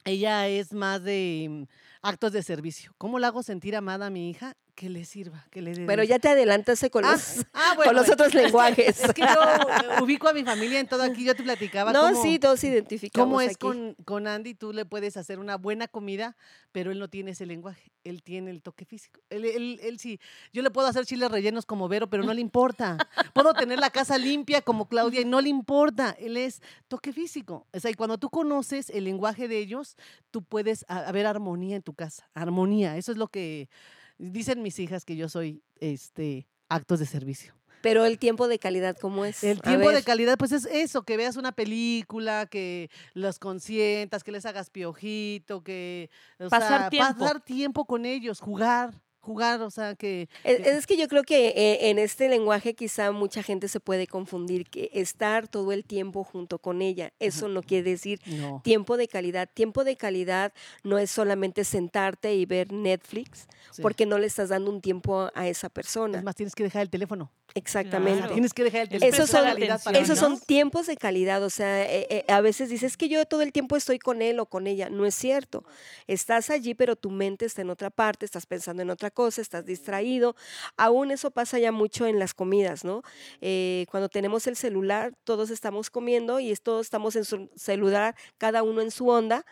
ella 0.05 0.49
es 0.49 0.73
más 0.73 1.03
de 1.05 1.47
mm, 1.51 1.63
actos 2.03 2.33
de 2.33 2.43
servicio. 2.43 2.93
¿Cómo 2.99 3.19
la 3.19 3.29
hago 3.29 3.43
sentir 3.43 3.77
amada 3.77 4.07
a 4.07 4.11
mi 4.11 4.31
hija? 4.31 4.57
Que 4.77 4.91
le 4.91 5.07
sirva, 5.07 5.47
que 5.51 5.63
le 5.63 5.73
dé 5.73 5.87
Pero 5.87 6.05
ya 6.05 6.19
te 6.19 6.29
adelantaste 6.29 6.91
con 6.91 7.03
Ah, 7.07 7.13
los, 7.13 7.47
ah, 7.55 7.73
con 7.77 7.97
los 7.97 8.07
bueno, 8.07 8.13
otros 8.13 8.35
lenguajes. 8.35 9.03
Es 9.03 9.15
que 9.15 9.23
yo 9.23 9.27
eh, 9.27 10.03
ubico 10.03 10.29
a 10.29 10.35
mi 10.35 10.45
familia 10.45 10.79
en 10.79 10.87
todo 10.87 11.03
aquí. 11.03 11.25
Yo 11.25 11.35
te 11.35 11.43
platicaba 11.43 11.95
no, 11.95 12.03
cómo, 12.03 12.23
sí, 12.23 12.39
todos 12.39 12.63
identificamos 12.63 13.27
cómo 13.27 13.41
es 13.41 13.53
aquí. 13.53 13.57
con, 13.57 13.95
con 14.05 14.27
Andy. 14.27 14.53
Tú 14.55 14.75
le 14.75 14.85
puedes 14.85 15.17
hacer 15.17 15.39
una 15.39 15.57
buena 15.57 15.89
comida, 15.89 16.37
pero 16.73 16.91
él 16.93 16.99
no 16.99 17.09
tiene 17.09 17.31
ese 17.31 17.47
lenguaje. 17.47 17.91
Él 18.05 18.23
tiene 18.23 18.51
el 18.51 18.61
toque 18.61 18.85
físico. 18.85 19.23
Él, 19.31 19.47
él, 19.47 19.81
él 19.83 19.99
sí. 19.99 20.21
Yo 20.53 20.61
le 20.61 20.71
puedo 20.71 20.87
hacer 20.89 21.07
chiles 21.07 21.31
rellenos 21.31 21.65
como 21.65 21.89
Vero, 21.89 22.11
pero 22.11 22.23
no 22.23 22.35
le 22.35 22.43
importa. 22.43 22.99
Puedo 23.33 23.55
tener 23.55 23.79
la 23.79 23.89
casa 23.89 24.19
limpia 24.19 24.61
como 24.61 24.89
Claudia 24.91 25.23
y 25.23 25.25
no 25.25 25.41
le 25.41 25.49
importa. 25.49 26.15
Él 26.19 26.37
es 26.37 26.61
toque 26.87 27.15
físico. 27.15 27.67
O 27.73 27.81
sea, 27.81 27.91
y 27.91 27.95
cuando 27.95 28.19
tú 28.19 28.29
conoces 28.29 28.91
el 28.91 29.05
lenguaje 29.05 29.49
de 29.49 29.57
ellos, 29.57 29.97
tú 30.31 30.43
puedes 30.43 30.85
haber 30.89 31.25
armonía 31.25 31.77
en 31.77 31.83
tu 31.83 31.95
casa. 31.95 32.29
Armonía. 32.35 32.99
Eso 32.99 33.11
es 33.11 33.17
lo 33.17 33.29
que 33.29 33.71
dicen 34.19 34.63
mis 34.63 34.79
hijas 34.79 35.05
que 35.05 35.17
yo 35.17 35.29
soy 35.29 35.63
este 35.81 36.49
actos 36.69 36.99
de 36.99 37.07
servicio. 37.07 37.55
Pero 37.83 38.05
el 38.05 38.19
tiempo 38.19 38.49
de 38.49 38.59
calidad, 38.59 38.97
¿cómo 39.01 39.25
es? 39.25 39.45
El 39.45 39.61
tiempo 39.61 39.91
de 39.93 40.03
calidad, 40.03 40.37
pues 40.39 40.51
es 40.51 40.65
eso, 40.67 41.05
que 41.05 41.17
veas 41.17 41.37
una 41.37 41.53
película, 41.53 42.47
que 42.47 42.91
los 43.15 43.39
consientas, 43.39 44.25
que 44.25 44.33
les 44.33 44.45
hagas 44.45 44.71
piojito, 44.71 45.63
que 45.63 46.11
o 46.41 46.49
Pasar 46.49 46.81
sea, 46.81 46.91
tiempo. 46.91 47.21
pasar 47.21 47.41
tiempo 47.45 47.85
con 47.85 48.05
ellos, 48.05 48.41
jugar, 48.41 49.01
jugar, 49.27 49.61
o 49.61 49.71
sea, 49.71 49.95
que 49.95 50.29
Es, 50.45 50.57
que- 50.63 50.71
es 50.71 50.87
que 50.87 50.97
yo 50.97 51.09
creo 51.09 51.23
que 51.25 51.49
eh, 51.49 51.91
en 51.91 51.99
este 51.99 52.29
lenguaje 52.29 52.75
quizá 52.75 53.11
mucha 53.13 53.43
gente 53.43 53.69
se 53.69 53.81
puede 53.81 54.07
confundir 54.07 54.71
que 54.71 54.89
estar 54.95 55.49
todo 55.49 55.73
el 55.73 55.85
tiempo 55.85 56.25
junto 56.25 56.59
con 56.59 56.81
ella, 56.81 57.13
eso 57.19 57.49
no 57.49 57.63
quiere 57.63 57.91
decir 57.91 58.21
no. 58.27 58.61
tiempo 58.65 58.97
de 58.97 59.09
calidad. 59.09 59.49
Tiempo 59.53 59.85
de 59.85 59.97
calidad 59.97 60.53
no 60.85 60.99
es 60.99 61.11
solamente 61.11 61.65
sentarte 61.65 62.35
y 62.35 62.47
ver 62.47 62.73
Netflix, 62.73 63.47
sí. 63.73 63.83
porque 63.83 64.07
no 64.07 64.19
le 64.19 64.27
estás 64.29 64.49
dando 64.49 64.71
un 64.71 64.81
tiempo 64.81 65.31
a 65.35 65.49
esa 65.49 65.69
persona. 65.69 66.19
es 66.19 66.25
más 66.25 66.37
tienes 66.37 66.55
que 66.55 66.63
dejar 66.63 66.83
el 66.83 66.91
teléfono. 66.91 67.31
Exactamente. 67.55 68.19
Claro. 68.19 68.33
Tienes 68.35 68.53
que 68.53 68.65
dejar 68.65 68.83
el 68.83 68.89
teléfono. 68.91 69.13
Esos 69.15 69.31
son- 69.31 69.45
calidad 69.45 69.83
para 69.83 69.99
Esos 69.99 70.19
son 70.19 70.39
tiempos 70.39 70.87
de 70.87 70.97
calidad, 70.97 71.43
o 71.43 71.49
sea, 71.51 71.85
eh, 71.91 72.07
eh, 72.11 72.25
a 72.29 72.41
veces 72.43 72.69
dices 72.69 72.97
que 72.97 73.09
yo 73.09 73.25
todo 73.25 73.41
el 73.43 73.51
tiempo 73.53 73.77
estoy 73.77 73.99
con 73.99 74.21
él 74.23 74.39
o 74.41 74.47
con 74.47 74.67
ella, 74.67 74.91
no 74.91 75.07
es 75.07 75.15
cierto. 75.15 75.65
Estás 76.07 76.51
allí, 76.51 76.75
pero 76.75 76.97
tu 76.97 77.11
mente 77.11 77.45
está 77.47 77.63
en 77.63 77.71
otra 77.71 77.89
parte, 77.91 78.25
estás 78.27 78.45
pensando 78.47 78.83
en 78.83 78.91
otra 78.91 79.11
cosa, 79.17 79.41
estás 79.41 79.65
distraído. 79.65 80.37
Aún 80.77 81.11
eso 81.11 81.31
pasa 81.33 81.59
ya 81.59 81.73
mucho 81.73 82.07
en 82.07 82.19
las 82.21 82.35
comidas, 82.35 82.85
¿no? 82.85 83.03
Eh, 83.41 83.87
cuando 83.91 84.09
tenemos 84.09 84.47
el 84.47 84.57
celular, 84.57 85.15
todos 85.25 85.51
estamos 85.51 85.91
comiendo 85.91 86.39
y 86.39 86.55
todos 86.57 86.87
estamos 86.87 87.17
en 87.17 87.25
su 87.25 87.51
celular, 87.57 88.15
cada 88.39 88.63
uno 88.63 88.83
en 88.83 88.91
su 88.91 89.09
onda. 89.09 89.45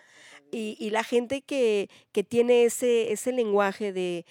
Y, 0.52 0.76
y 0.78 0.90
la 0.90 1.02
gente 1.02 1.42
que, 1.42 1.88
que 2.12 2.22
tiene 2.22 2.64
ese, 2.64 3.10
ese 3.12 3.32
lenguaje 3.32 3.92
de 3.92 4.24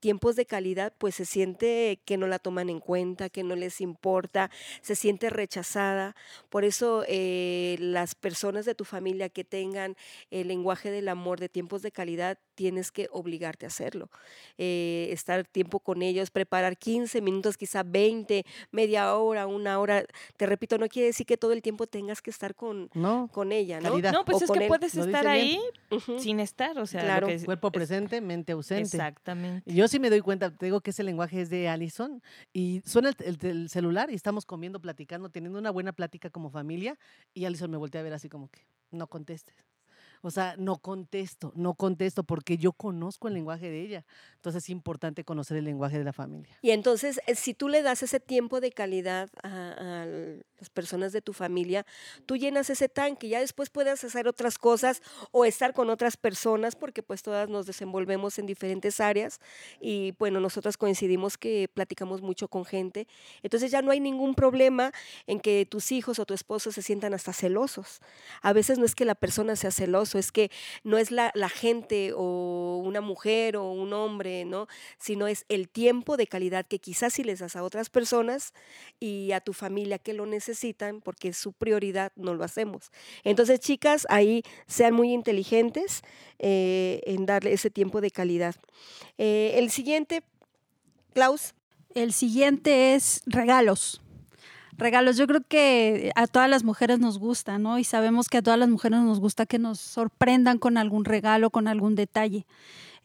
tiempos 0.00 0.34
de 0.34 0.46
calidad, 0.46 0.92
pues 0.98 1.14
se 1.14 1.24
siente 1.24 2.00
que 2.04 2.16
no 2.16 2.26
la 2.26 2.38
toman 2.38 2.70
en 2.70 2.80
cuenta, 2.80 3.28
que 3.28 3.44
no 3.44 3.54
les 3.54 3.80
importa, 3.80 4.50
se 4.80 4.96
siente 4.96 5.30
rechazada. 5.30 6.16
Por 6.48 6.64
eso 6.64 7.04
eh, 7.06 7.76
las 7.78 8.14
personas 8.14 8.64
de 8.64 8.74
tu 8.74 8.84
familia 8.84 9.28
que 9.28 9.44
tengan 9.44 9.96
el 10.30 10.48
lenguaje 10.48 10.90
del 10.90 11.08
amor 11.08 11.38
de 11.38 11.48
tiempos 11.48 11.82
de 11.82 11.92
calidad, 11.92 12.38
tienes 12.60 12.92
que 12.92 13.08
obligarte 13.10 13.64
a 13.64 13.68
hacerlo. 13.68 14.10
Eh, 14.58 15.08
estar 15.12 15.46
tiempo 15.46 15.80
con 15.80 16.02
ellos, 16.02 16.30
preparar 16.30 16.76
15 16.76 17.22
minutos, 17.22 17.56
quizá 17.56 17.82
20, 17.82 18.44
media 18.70 19.14
hora, 19.16 19.46
una 19.46 19.78
hora. 19.80 20.04
Te 20.36 20.44
repito, 20.44 20.76
no 20.76 20.86
quiere 20.88 21.06
decir 21.06 21.24
que 21.24 21.38
todo 21.38 21.52
el 21.54 21.62
tiempo 21.62 21.86
tengas 21.86 22.20
que 22.20 22.28
estar 22.28 22.54
con, 22.54 22.90
No, 22.92 23.30
con 23.32 23.50
ella, 23.50 23.80
¿no? 23.80 23.88
Calidad. 23.92 24.12
No, 24.12 24.26
pues 24.26 24.42
O 24.42 24.44
es 24.44 24.50
que 24.50 24.64
él. 24.64 24.68
puedes 24.68 24.94
Lo 24.94 25.06
estar 25.06 25.26
ahí 25.26 25.58
sin 26.18 26.38
estar, 26.38 26.78
o 26.78 26.84
sea, 26.86 27.00
lo 27.00 27.06
Claro. 27.06 27.26
que 27.28 27.34
es- 27.36 27.44
cuerpo 27.46 27.68
es- 27.68 27.72
presente, 27.72 28.20
mente 28.20 28.52
ausente. 28.52 28.82
Exactamente. 28.82 29.72
Yo 29.72 29.88
sí 29.88 29.98
me 29.98 30.10
doy 30.10 30.20
cuenta, 30.20 30.54
te 30.54 30.66
digo 30.66 30.82
que 30.82 30.90
ese 30.90 31.02
lenguaje 31.02 31.40
es 31.40 31.48
de 31.48 31.66
Allison 31.70 32.22
y 32.52 32.82
suena 32.84 33.08
el, 33.08 33.16
el- 33.24 33.46
el 33.50 33.68
celular 33.70 34.10
y 34.10 34.14
estamos 34.16 34.44
comiendo, 34.44 34.80
platicando, 34.82 35.30
teniendo 35.30 35.58
una 35.58 35.70
buena 35.70 35.92
plática 35.94 36.28
como 36.28 36.50
familia 36.50 36.98
y 37.32 37.46
Allison 37.46 37.70
me 37.70 37.78
voltea 37.78 38.02
a 38.02 38.04
ver 38.04 38.12
así 38.12 38.28
como 38.28 38.48
que 38.50 38.60
no 38.90 39.06
contestes. 39.06 39.54
O 40.22 40.30
sea, 40.30 40.54
no 40.58 40.76
contesto, 40.76 41.52
no 41.54 41.74
contesto 41.74 42.24
porque 42.24 42.58
yo 42.58 42.72
conozco 42.72 43.28
el 43.28 43.34
lenguaje 43.34 43.70
de 43.70 43.80
ella. 43.80 44.04
Entonces 44.36 44.64
es 44.64 44.70
importante 44.70 45.24
conocer 45.24 45.56
el 45.56 45.64
lenguaje 45.64 45.98
de 45.98 46.04
la 46.04 46.12
familia. 46.12 46.58
Y 46.60 46.70
entonces, 46.70 47.20
eh, 47.26 47.34
si 47.34 47.54
tú 47.54 47.68
le 47.68 47.82
das 47.82 48.02
ese 48.02 48.20
tiempo 48.20 48.60
de 48.60 48.72
calidad 48.72 49.30
a, 49.42 50.06
las 50.58 50.68
personas 50.70 51.12
de 51.12 51.22
tu 51.22 51.32
familia, 51.32 51.86
tú 52.26 52.36
llenas 52.36 52.68
ese 52.68 52.88
tanque, 52.88 53.28
ya 53.28 53.40
después 53.40 53.70
puedes 53.70 54.04
hacer 54.04 54.28
otras 54.28 54.58
cosas 54.58 55.00
o 55.30 55.46
estar 55.46 55.72
con 55.72 55.88
otras 55.88 56.18
personas, 56.18 56.76
porque 56.76 57.02
pues 57.02 57.22
todas 57.22 57.48
nos 57.48 57.64
desenvolvemos 57.64 58.38
en 58.38 58.44
diferentes 58.44 59.00
áreas 59.00 59.40
y 59.80 60.12
bueno, 60.18 60.38
nosotras 60.38 60.76
coincidimos 60.76 61.38
que 61.38 61.68
platicamos 61.72 62.20
mucho 62.20 62.48
con 62.48 62.66
gente, 62.66 63.08
entonces 63.42 63.70
ya 63.70 63.80
no 63.80 63.90
hay 63.90 64.00
ningún 64.00 64.34
problema 64.34 64.92
en 65.26 65.40
que 65.40 65.64
tus 65.64 65.92
hijos 65.92 66.18
o 66.18 66.26
tu 66.26 66.34
esposo 66.34 66.72
se 66.72 66.82
sientan 66.82 67.14
hasta 67.14 67.32
celosos. 67.32 68.00
A 68.42 68.52
veces 68.52 68.78
no 68.78 68.84
es 68.84 68.94
que 68.94 69.06
la 69.06 69.14
persona 69.14 69.56
sea 69.56 69.70
celoso, 70.10 70.18
es 70.18 70.32
que 70.32 70.50
no 70.84 70.98
es 70.98 71.10
la, 71.10 71.30
la 71.34 71.48
gente 71.48 72.12
o 72.14 72.82
una 72.84 73.00
mujer 73.00 73.56
o 73.56 73.70
un 73.70 73.92
hombre, 73.92 74.44
¿no? 74.44 74.66
Sino 74.98 75.26
es 75.26 75.44
el 75.48 75.68
tiempo 75.68 76.16
de 76.16 76.26
calidad 76.26 76.66
que 76.66 76.78
quizás 76.78 77.14
si 77.14 77.24
les 77.24 77.40
das 77.40 77.56
a 77.56 77.62
otras 77.62 77.90
personas 77.90 78.52
y 78.98 79.32
a 79.32 79.40
tu 79.40 79.52
familia 79.52 79.98
que 79.98 80.12
lo 80.12 80.26
necesitan, 80.26 81.00
porque 81.00 81.28
es 81.28 81.36
su 81.36 81.52
prioridad, 81.52 82.12
no 82.16 82.34
lo 82.34 82.44
hacemos. 82.44 82.90
Entonces, 83.24 83.60
chicas, 83.60 84.06
ahí 84.10 84.42
sean 84.66 84.94
muy 84.94 85.12
inteligentes 85.12 86.02
eh, 86.38 87.00
en 87.06 87.26
darle 87.26 87.52
ese 87.52 87.70
tiempo 87.70 88.00
de 88.00 88.10
calidad. 88.10 88.54
Eh, 89.18 89.54
el 89.56 89.70
siguiente, 89.70 90.22
Klaus. 91.14 91.54
El 91.94 92.12
siguiente 92.12 92.94
es 92.94 93.22
regalos. 93.26 94.00
Regalos. 94.80 95.16
Yo 95.16 95.26
creo 95.26 95.42
que 95.46 96.10
a 96.16 96.26
todas 96.26 96.50
las 96.50 96.64
mujeres 96.64 96.98
nos 96.98 97.18
gusta, 97.18 97.58
¿no? 97.58 97.78
Y 97.78 97.84
sabemos 97.84 98.28
que 98.28 98.38
a 98.38 98.42
todas 98.42 98.58
las 98.58 98.68
mujeres 98.68 99.00
nos 99.00 99.20
gusta 99.20 99.46
que 99.46 99.58
nos 99.58 99.78
sorprendan 99.78 100.58
con 100.58 100.76
algún 100.78 101.04
regalo, 101.04 101.50
con 101.50 101.68
algún 101.68 101.94
detalle. 101.94 102.46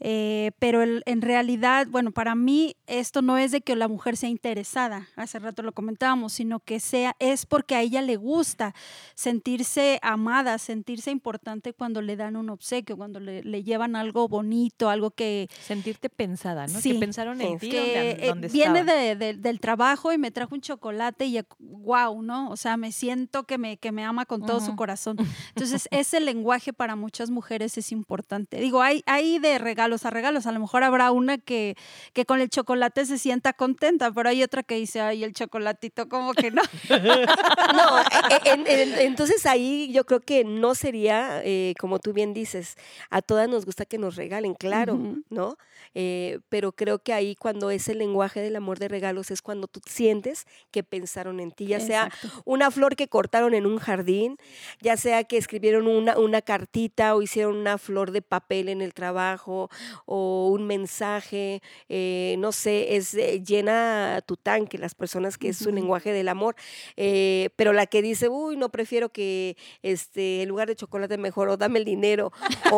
Eh, 0.01 0.51
pero 0.59 0.83
en 0.83 1.21
realidad, 1.21 1.87
bueno, 1.89 2.11
para 2.11 2.35
mí 2.35 2.75
esto 2.85 3.21
no 3.21 3.37
es 3.37 3.51
de 3.51 3.61
que 3.61 3.75
la 3.75 3.87
mujer 3.87 4.17
sea 4.17 4.29
interesada, 4.29 5.07
hace 5.15 5.39
rato 5.39 5.63
lo 5.63 5.71
comentábamos, 5.71 6.33
sino 6.33 6.59
que 6.59 6.81
sea, 6.81 7.15
es 7.19 7.45
porque 7.45 7.75
a 7.75 7.81
ella 7.81 8.01
le 8.01 8.17
gusta 8.17 8.75
sentirse 9.13 9.99
amada, 10.01 10.57
sentirse 10.57 11.11
importante 11.11 11.73
cuando 11.73 12.01
le 12.01 12.17
dan 12.17 12.35
un 12.35 12.49
obsequio, 12.49 12.97
cuando 12.97 13.21
le, 13.21 13.41
llevan 13.63 13.95
algo 13.95 14.27
bonito, 14.27 14.89
algo 14.89 15.11
que... 15.11 15.47
Sentirte 15.61 16.09
pensada, 16.09 16.67
¿no? 16.67 16.81
que 16.81 16.95
pensaron 16.95 17.39
en 17.39 17.57
ti. 17.57 17.69
Que 17.69 18.25
donde, 18.27 18.47
eh, 18.47 18.51
viene 18.51 18.83
del 19.15 19.59
trabajo 19.61 20.11
y 20.11 20.17
me 20.17 20.29
trajo 20.31 20.55
un 20.55 20.61
chocolate 20.61 21.25
y 21.25 21.39
wow, 21.59 22.21
¿no? 22.21 22.49
O 22.49 22.57
sea, 22.57 22.75
me 22.75 22.91
siento 22.91 23.45
que 23.45 23.57
me, 23.57 23.77
que 23.77 23.91
me 23.91 24.03
ama 24.03 24.25
con 24.25 24.45
todo 24.45 24.59
su 24.59 24.75
corazón. 24.75 25.17
Entonces, 25.55 25.87
ese 25.91 26.19
lenguaje 26.19 26.73
para 26.73 26.95
muchas 26.95 27.29
mujeres 27.29 27.77
es 27.77 27.91
importante. 27.91 28.59
Digo, 28.59 28.81
hay, 28.81 29.01
hay 29.05 29.39
de 29.39 29.57
regalo 29.57 29.84
regalos 29.85 30.05
a 30.05 30.09
regalos. 30.09 30.47
A 30.47 30.51
lo 30.51 30.59
mejor 30.59 30.83
habrá 30.83 31.11
una 31.11 31.37
que, 31.37 31.75
que 32.13 32.25
con 32.25 32.41
el 32.41 32.49
chocolate 32.49 33.05
se 33.05 33.17
sienta 33.19 33.53
contenta, 33.53 34.11
pero 34.11 34.29
hay 34.29 34.41
otra 34.41 34.63
que 34.63 34.75
dice, 34.75 34.99
ay, 34.99 35.23
el 35.23 35.33
chocolatito, 35.33 36.09
como 36.09 36.33
que 36.33 36.49
no. 36.49 36.63
no, 36.89 38.01
e, 38.45 38.63
e, 38.65 39.05
entonces 39.05 39.45
ahí 39.45 39.91
yo 39.91 40.05
creo 40.05 40.21
que 40.21 40.43
no 40.43 40.73
sería, 40.73 41.41
eh, 41.43 41.75
como 41.79 41.99
tú 41.99 42.13
bien 42.13 42.33
dices, 42.33 42.77
a 43.11 43.21
todas 43.21 43.47
nos 43.47 43.65
gusta 43.65 43.85
que 43.85 43.99
nos 43.99 44.15
regalen, 44.15 44.55
claro, 44.55 44.99
¿no? 45.29 45.57
Eh, 45.93 46.39
pero 46.49 46.71
creo 46.71 46.99
que 46.99 47.13
ahí 47.13 47.35
cuando 47.35 47.69
es 47.69 47.87
el 47.87 47.99
lenguaje 47.99 48.41
del 48.41 48.55
amor 48.55 48.79
de 48.79 48.87
regalos 48.87 49.29
es 49.29 49.41
cuando 49.41 49.67
tú 49.67 49.81
sientes 49.85 50.45
que 50.71 50.83
pensaron 50.83 51.39
en 51.39 51.51
ti, 51.51 51.67
ya 51.67 51.79
sea 51.79 52.11
una 52.43 52.71
flor 52.71 52.95
que 52.95 53.07
cortaron 53.07 53.53
en 53.53 53.65
un 53.65 53.77
jardín, 53.77 54.37
ya 54.81 54.97
sea 54.97 55.23
que 55.25 55.37
escribieron 55.37 55.87
una, 55.87 56.17
una 56.17 56.41
cartita 56.41 57.15
o 57.15 57.21
hicieron 57.21 57.55
una 57.55 57.77
flor 57.77 58.11
de 58.11 58.21
papel 58.21 58.69
en 58.69 58.81
el 58.81 58.93
trabajo 58.93 59.69
o 60.05 60.49
un 60.49 60.67
mensaje, 60.67 61.61
eh, 61.89 62.35
no 62.39 62.51
sé, 62.51 62.95
es 62.95 63.13
eh, 63.13 63.41
llena 63.43 64.21
tu 64.25 64.37
tanque, 64.37 64.77
las 64.77 64.95
personas 64.95 65.37
que 65.37 65.49
es 65.49 65.57
su 65.57 65.71
lenguaje 65.71 66.11
del 66.11 66.27
amor, 66.27 66.55
pero 66.95 67.73
la 67.73 67.85
que 67.85 68.01
dice, 68.01 68.29
uy, 68.29 68.57
no 68.57 68.69
prefiero 68.69 69.09
que 69.09 69.57
este, 69.81 70.41
en 70.43 70.49
lugar 70.49 70.67
de 70.67 70.75
chocolate 70.75 71.17
mejor 71.17 71.49
o 71.49 71.57
dame 71.57 71.79
el 71.79 71.85
dinero 71.85 72.31
o, 72.71 72.77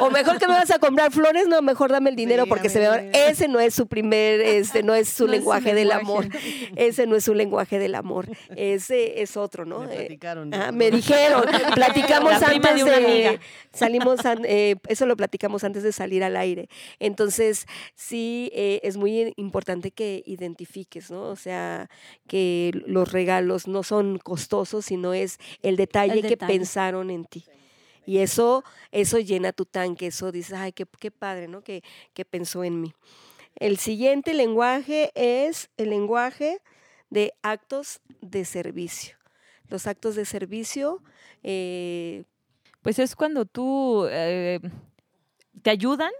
o 0.00 0.10
mejor 0.10 0.38
que 0.38 0.46
me 0.48 0.54
vas 0.54 0.70
a 0.70 0.78
comprar 0.78 1.12
flores, 1.12 1.46
no, 1.48 1.62
mejor 1.62 1.90
dame 1.90 2.10
el 2.10 2.16
dinero 2.16 2.46
porque 2.46 2.68
se 2.68 2.80
ve. 2.80 3.10
Ese 3.12 3.48
no 3.48 3.60
es 3.60 3.74
su 3.74 3.86
primer, 3.86 4.40
este, 4.40 4.82
no 4.82 4.94
es 4.94 5.08
su 5.14 5.26
lenguaje 5.26 5.74
del 5.74 5.92
amor. 5.92 6.26
Ese 6.76 7.06
no 7.06 7.16
es 7.16 7.24
su 7.24 7.34
lenguaje 7.34 7.78
del 7.78 7.94
amor. 7.94 8.28
Ese 8.56 9.22
es 9.22 9.36
otro, 9.36 9.64
¿no? 9.66 9.80
Me, 9.80 9.94
eh, 9.94 10.18
ah, 10.52 10.72
me 10.72 10.90
dijeron, 10.90 11.44
platicamos 11.74 12.42
antes 12.42 12.84
de, 12.84 13.40
salimos, 13.72 14.20
eh, 14.44 14.63
eso 14.88 15.06
lo 15.06 15.16
platicamos 15.16 15.64
antes 15.64 15.82
de 15.82 15.92
salir 15.92 16.24
al 16.24 16.36
aire. 16.36 16.68
Entonces, 16.98 17.66
sí, 17.94 18.50
eh, 18.54 18.80
es 18.82 18.96
muy 18.96 19.32
importante 19.36 19.90
que 19.90 20.22
identifiques, 20.26 21.10
¿no? 21.10 21.22
O 21.22 21.36
sea, 21.36 21.88
que 22.26 22.72
los 22.86 23.12
regalos 23.12 23.68
no 23.68 23.82
son 23.82 24.18
costosos, 24.18 24.86
sino 24.86 25.14
es 25.14 25.38
el 25.62 25.76
detalle. 25.76 26.22
que 26.22 26.36
pensaron 26.36 27.10
en 27.10 27.24
ti. 27.24 27.44
Y 28.06 28.18
eso, 28.18 28.64
eso 28.92 29.18
llena 29.18 29.52
tu 29.52 29.64
tanque, 29.64 30.08
eso 30.08 30.30
dices, 30.30 30.52
ay, 30.52 30.72
qué, 30.72 30.86
qué 30.98 31.10
padre, 31.10 31.48
¿no? 31.48 31.62
Que, 31.62 31.82
que 32.12 32.24
pensó 32.24 32.64
en 32.64 32.80
mí. 32.80 32.94
El 33.56 33.78
siguiente 33.78 34.34
lenguaje 34.34 35.10
es 35.14 35.70
el 35.76 35.90
lenguaje 35.90 36.60
de 37.10 37.32
actos 37.42 38.00
de 38.20 38.44
servicio. 38.44 39.16
Los 39.68 39.86
actos 39.86 40.16
de 40.16 40.24
servicio. 40.24 41.02
Eh, 41.42 42.24
pues 42.84 42.98
es 42.98 43.16
cuando 43.16 43.46
tú 43.46 44.06
eh, 44.10 44.60
te 45.62 45.70
ayudan 45.70 46.12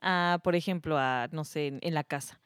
a, 0.00 0.40
por 0.42 0.56
ejemplo, 0.56 0.96
a, 0.96 1.28
no 1.32 1.44
sé, 1.44 1.78
en, 1.82 1.92
la 1.94 2.02
casa. 2.02 2.40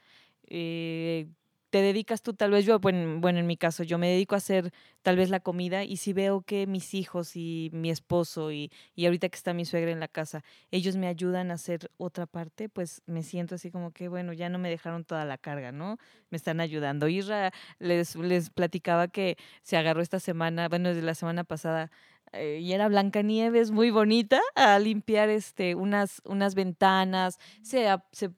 Eh, 0.48 1.28
te 1.70 1.80
dedicas 1.80 2.22
tú, 2.22 2.34
tal 2.34 2.50
vez 2.50 2.66
yo, 2.66 2.80
bueno, 2.80 3.38
en 3.38 3.46
mi 3.46 3.56
caso, 3.56 3.84
yo 3.84 3.98
me 3.98 4.08
dedico 4.08 4.34
a 4.34 4.38
hacer 4.38 4.72
tal 5.02 5.14
vez 5.14 5.30
la 5.30 5.38
comida 5.38 5.84
y 5.84 5.98
si 5.98 6.12
veo 6.12 6.42
que 6.42 6.66
mis 6.66 6.92
hijos 6.92 7.36
y 7.36 7.70
mi 7.72 7.88
esposo 7.90 8.50
y, 8.50 8.72
y 8.96 9.06
ahorita 9.06 9.28
que 9.28 9.36
está 9.36 9.54
mi 9.54 9.64
suegra 9.64 9.92
en 9.92 10.00
la 10.00 10.08
casa, 10.08 10.42
ellos 10.72 10.96
me 10.96 11.06
ayudan 11.06 11.52
a 11.52 11.54
hacer 11.54 11.88
otra 11.98 12.26
parte, 12.26 12.68
pues 12.68 13.00
me 13.06 13.22
siento 13.22 13.54
así 13.54 13.70
como 13.70 13.92
que, 13.92 14.08
bueno, 14.08 14.32
ya 14.32 14.48
no 14.48 14.58
me 14.58 14.70
dejaron 14.70 15.04
toda 15.04 15.24
la 15.24 15.38
carga, 15.38 15.70
¿no? 15.70 15.98
Me 16.30 16.36
están 16.36 16.58
ayudando. 16.58 17.06
Isra 17.06 17.52
les, 17.78 18.16
les 18.16 18.50
platicaba 18.50 19.06
que 19.06 19.36
se 19.62 19.76
agarró 19.76 20.02
esta 20.02 20.18
semana, 20.18 20.68
bueno, 20.68 20.88
desde 20.88 21.02
la 21.02 21.14
semana 21.14 21.44
pasada, 21.44 21.92
eh, 22.32 22.60
y 22.62 22.72
era 22.72 22.88
Blancanieves 22.88 23.72
muy 23.72 23.90
bonita 23.90 24.40
a 24.54 24.78
limpiar 24.78 25.28
este 25.28 25.74
unas 25.74 26.22
unas 26.24 26.54
ventanas 26.54 27.38
se, 27.62 27.88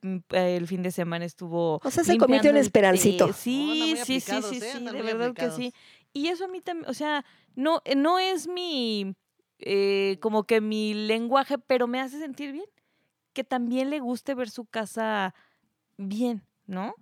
mm, 0.01 0.17
el 0.31 0.67
fin 0.67 0.81
de 0.81 0.91
semana 0.91 1.25
estuvo 1.25 1.79
o 1.83 1.91
sea 1.91 2.03
se 2.03 2.17
convirtió 2.17 2.49
en 2.49 2.57
esperancito. 2.57 3.31
Sí 3.33 3.95
sí 4.03 4.19
sí 4.19 4.41
sí, 4.41 4.59
sí 4.59 4.85
de 4.85 5.01
verdad 5.03 5.33
que 5.33 5.51
sí. 5.51 5.73
y 6.11 6.29
eso 6.29 6.45
a 6.45 6.47
mí 6.47 6.59
también 6.61 6.89
o 6.89 6.93
sea 6.95 7.23
no 7.55 7.81
eh, 7.85 7.95
no 7.95 8.17
es 8.17 8.47
mi 8.47 9.15
eh, 9.59 10.17
como 10.21 10.45
que 10.45 10.59
mi 10.59 10.95
lenguaje 10.95 11.59
pero 11.59 11.85
me 11.87 12.01
hace 12.01 12.17
sentir 12.17 12.51
bien 12.51 12.65
que 13.33 13.43
también 13.43 13.91
le 13.91 13.99
guste 13.99 14.33
ver 14.33 14.49
su 14.49 14.65
casa 14.65 15.35
bien 15.97 16.41
no 16.65 16.95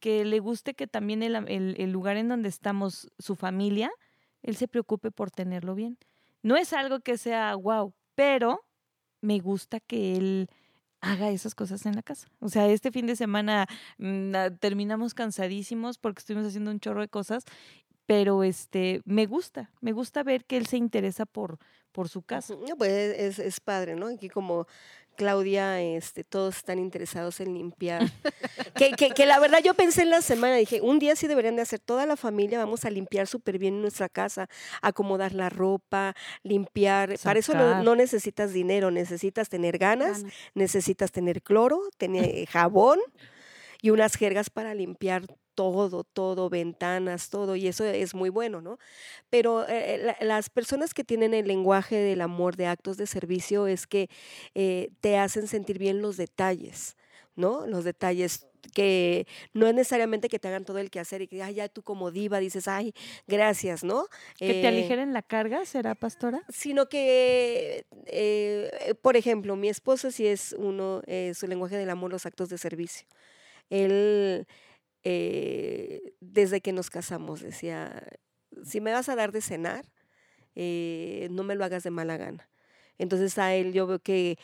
que 0.00 0.24
le 0.24 0.38
guste 0.38 0.72
que 0.72 0.86
también 0.86 1.22
el, 1.22 1.34
el, 1.34 1.74
el 1.76 1.92
lugar 1.92 2.16
en 2.16 2.28
donde 2.28 2.48
estamos 2.48 3.12
su 3.18 3.34
familia 3.34 3.90
él 4.42 4.56
se 4.56 4.66
preocupe 4.66 5.10
por 5.10 5.30
tenerlo 5.30 5.74
bien 5.74 5.98
no 6.42 6.56
es 6.56 6.72
algo 6.72 7.00
que 7.00 7.18
sea 7.18 7.54
wow, 7.54 7.92
pero 8.14 8.60
me 9.20 9.38
gusta 9.40 9.80
que 9.80 10.16
él 10.16 10.48
haga 11.00 11.30
esas 11.30 11.54
cosas 11.54 11.86
en 11.86 11.94
la 11.94 12.02
casa. 12.02 12.28
O 12.40 12.48
sea, 12.48 12.68
este 12.68 12.90
fin 12.90 13.06
de 13.06 13.16
semana 13.16 13.66
mm, 13.98 14.34
ah, 14.34 14.50
terminamos 14.58 15.14
cansadísimos 15.14 15.98
porque 15.98 16.20
estuvimos 16.20 16.48
haciendo 16.48 16.70
un 16.70 16.80
chorro 16.80 17.00
de 17.00 17.08
cosas, 17.08 17.44
pero 18.06 18.42
este 18.42 19.02
me 19.04 19.26
gusta, 19.26 19.70
me 19.80 19.92
gusta 19.92 20.22
ver 20.22 20.44
que 20.44 20.56
él 20.56 20.66
se 20.66 20.76
interesa 20.76 21.26
por, 21.26 21.58
por 21.92 22.08
su 22.08 22.22
casa. 22.22 22.54
Pues 22.76 22.90
es, 23.18 23.38
es 23.38 23.60
padre, 23.60 23.94
¿no? 23.94 24.06
Aquí 24.06 24.28
como 24.28 24.66
Claudia, 25.18 25.82
este, 25.82 26.22
todos 26.22 26.58
están 26.58 26.78
interesados 26.78 27.40
en 27.40 27.52
limpiar. 27.52 28.02
que, 28.76 28.92
que, 28.92 29.26
la 29.26 29.40
verdad 29.40 29.58
yo 29.64 29.74
pensé 29.74 30.02
en 30.02 30.10
la 30.10 30.22
semana, 30.22 30.54
dije, 30.54 30.80
un 30.80 31.00
día 31.00 31.16
sí 31.16 31.26
deberían 31.26 31.56
de 31.56 31.62
hacer 31.62 31.80
toda 31.80 32.06
la 32.06 32.16
familia, 32.16 32.60
vamos 32.60 32.84
a 32.84 32.90
limpiar 32.90 33.26
súper 33.26 33.58
bien 33.58 33.82
nuestra 33.82 34.08
casa, 34.08 34.48
acomodar 34.80 35.34
la 35.34 35.50
ropa, 35.50 36.14
limpiar. 36.44 37.18
Para 37.24 37.40
eso 37.40 37.52
no, 37.52 37.96
necesitas 37.96 38.52
dinero, 38.52 38.92
necesitas 38.92 39.48
tener 39.48 39.76
ganas, 39.76 40.24
necesitas 40.54 41.10
tener 41.10 41.42
cloro, 41.42 41.80
tener 41.96 42.46
jabón 42.46 43.00
y 43.82 43.90
unas 43.90 44.14
jergas 44.14 44.50
para 44.50 44.72
limpiar 44.72 45.24
todo, 45.58 46.04
todo, 46.04 46.48
ventanas, 46.48 47.30
todo, 47.30 47.56
y 47.56 47.66
eso 47.66 47.84
es 47.84 48.14
muy 48.14 48.28
bueno, 48.30 48.60
¿no? 48.60 48.78
Pero 49.28 49.66
eh, 49.68 50.14
las 50.20 50.50
personas 50.50 50.94
que 50.94 51.02
tienen 51.02 51.34
el 51.34 51.48
lenguaje 51.48 51.96
del 51.96 52.20
amor 52.20 52.54
de 52.54 52.68
actos 52.68 52.96
de 52.96 53.08
servicio 53.08 53.66
es 53.66 53.88
que 53.88 54.08
eh, 54.54 54.90
te 55.00 55.18
hacen 55.18 55.48
sentir 55.48 55.80
bien 55.80 56.00
los 56.00 56.16
detalles, 56.16 56.96
¿no? 57.34 57.66
Los 57.66 57.82
detalles 57.82 58.46
que 58.72 59.26
no 59.52 59.66
es 59.66 59.74
necesariamente 59.74 60.28
que 60.28 60.38
te 60.38 60.46
hagan 60.46 60.64
todo 60.64 60.78
el 60.78 60.92
quehacer 60.92 61.22
y 61.22 61.26
que 61.26 61.42
ay, 61.42 61.54
ya 61.54 61.68
tú 61.68 61.82
como 61.82 62.12
diva 62.12 62.38
dices, 62.38 62.68
ay, 62.68 62.94
gracias, 63.26 63.82
¿no? 63.82 64.06
Que 64.36 64.52
te 64.52 64.62
eh, 64.62 64.68
aligeren 64.68 65.12
la 65.12 65.22
carga, 65.22 65.64
¿será, 65.64 65.96
pastora? 65.96 66.44
Sino 66.48 66.88
que, 66.88 67.84
por 69.02 69.16
ejemplo, 69.16 69.56
mi 69.56 69.68
esposo 69.68 70.12
sí 70.12 70.24
es 70.24 70.54
uno, 70.56 71.02
su 71.34 71.48
lenguaje 71.48 71.76
del 71.76 71.90
amor, 71.90 72.12
los 72.12 72.26
actos 72.26 72.48
de 72.48 72.58
servicio. 72.58 73.08
Él 73.70 74.46
eh, 75.04 76.14
desde 76.20 76.60
que 76.60 76.72
nos 76.72 76.90
casamos. 76.90 77.40
Decía, 77.40 78.02
si 78.64 78.80
me 78.80 78.92
vas 78.92 79.08
a 79.08 79.16
dar 79.16 79.32
de 79.32 79.40
cenar, 79.40 79.84
eh, 80.54 81.28
no 81.30 81.44
me 81.44 81.54
lo 81.54 81.64
hagas 81.64 81.84
de 81.84 81.90
mala 81.90 82.16
gana. 82.16 82.50
Entonces 82.98 83.38
a 83.38 83.54
él 83.54 83.72
yo 83.72 83.86
veo 83.86 84.00
que 84.00 84.38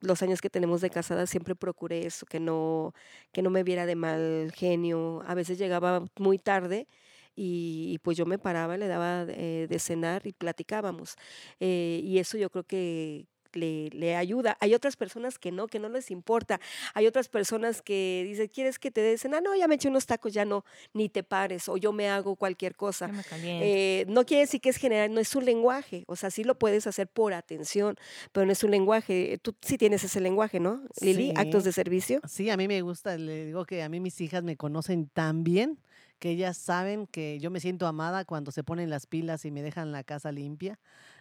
los 0.00 0.22
años 0.22 0.40
que 0.40 0.50
tenemos 0.50 0.80
de 0.80 0.90
casada 0.90 1.26
siempre 1.26 1.54
procuré 1.54 2.06
eso, 2.06 2.26
que 2.26 2.40
no, 2.40 2.92
que 3.32 3.42
no 3.42 3.50
me 3.50 3.62
viera 3.64 3.86
de 3.86 3.96
mal 3.96 4.52
genio. 4.54 5.22
A 5.26 5.34
veces 5.34 5.58
llegaba 5.58 6.04
muy 6.18 6.38
tarde 6.38 6.88
y, 7.36 7.98
pues 8.02 8.16
yo 8.16 8.26
me 8.26 8.38
paraba, 8.38 8.76
le 8.78 8.88
daba 8.88 9.26
de, 9.26 9.78
cenar 9.78 10.26
y 10.26 10.32
platicábamos. 10.32 11.16
Eh, 11.60 12.00
y 12.02 12.18
eso 12.18 12.38
yo 12.38 12.50
creo 12.50 12.64
que, 12.64 13.26
le, 13.52 14.16
ayuda. 14.16 14.56
Hay 14.60 14.74
otras 14.74 14.96
personas 14.96 15.38
que 15.38 15.52
no, 15.52 15.66
que 15.66 15.78
no 15.78 15.88
les 15.88 16.10
importa. 16.10 16.60
Hay 16.94 17.06
otras 17.06 17.28
personas 17.28 17.82
que 17.82 18.24
dicen, 18.26 18.48
¿quieres 18.48 18.78
que 18.78 18.90
te 18.90 19.00
desen? 19.00 19.34
Ah, 19.34 19.40
no, 19.40 19.54
ya 19.54 19.68
me 19.68 19.76
eché 19.76 19.88
unos 19.88 20.06
tacos, 20.06 20.32
ya 20.32 20.44
no, 20.44 20.64
ni 20.92 21.08
te 21.08 21.22
pares, 21.22 21.68
o 21.68 21.76
yo 21.76 21.92
me 21.92 22.08
hago 22.08 22.36
cualquier 22.36 22.74
cosa. 22.74 23.10
Eh, 23.42 24.04
no 24.08 24.24
quiere 24.24 24.42
decir 24.42 24.60
que 24.60 24.70
es 24.70 24.76
general, 24.76 25.12
no 25.12 25.20
es 25.20 25.34
un 25.34 25.44
lenguaje. 25.44 26.04
O 26.06 26.16
sea, 26.16 26.30
sí 26.30 26.44
lo 26.44 26.58
puedes 26.58 26.86
hacer 26.86 27.08
por 27.08 27.34
atención, 27.34 27.96
pero 28.32 28.46
no 28.46 28.52
es 28.52 28.62
un 28.64 28.70
lenguaje. 28.70 29.38
Tú 29.42 29.54
sí 29.60 29.78
tienes 29.78 30.04
ese 30.04 30.20
lenguaje, 30.20 30.60
¿no, 30.60 30.82
Lili? 31.00 31.32
Actos 31.36 31.64
de 31.64 31.72
servicio. 31.72 32.20
Sí, 32.28 32.50
a 32.50 32.56
mí 32.56 32.68
me 32.68 32.80
gusta. 32.82 33.16
Le 33.16 33.46
digo 33.46 33.64
que 33.64 33.82
a 33.82 33.88
mí 33.88 34.00
mis 34.00 34.20
hijas 34.20 34.42
me 34.42 34.56
conocen 34.56 35.08
tan 35.08 35.44
bien 35.44 35.78
que 36.18 36.30
ellas 36.30 36.56
saben 36.56 37.06
que 37.06 37.38
yo 37.40 37.50
me 37.50 37.60
siento 37.60 37.86
amada 37.86 38.24
cuando 38.24 38.50
se 38.50 38.64
ponen 38.64 38.90
las 38.90 39.06
pilas 39.06 39.44
y 39.44 39.50
me 39.50 39.62
dejan 39.62 39.92
la 39.92 40.02
casa 40.02 40.32
limpia. 40.32 40.78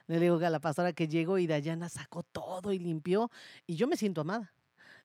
Le 0.07 0.19
digo 0.19 0.37
a 0.37 0.49
la 0.49 0.59
pastora 0.59 0.93
que 0.93 1.07
llego 1.07 1.37
y 1.37 1.47
Dayana 1.47 1.89
sacó 1.89 2.23
todo 2.23 2.71
y 2.71 2.79
limpió 2.79 3.31
y 3.65 3.75
yo 3.75 3.87
me 3.87 3.97
siento 3.97 4.21
amada. 4.21 4.53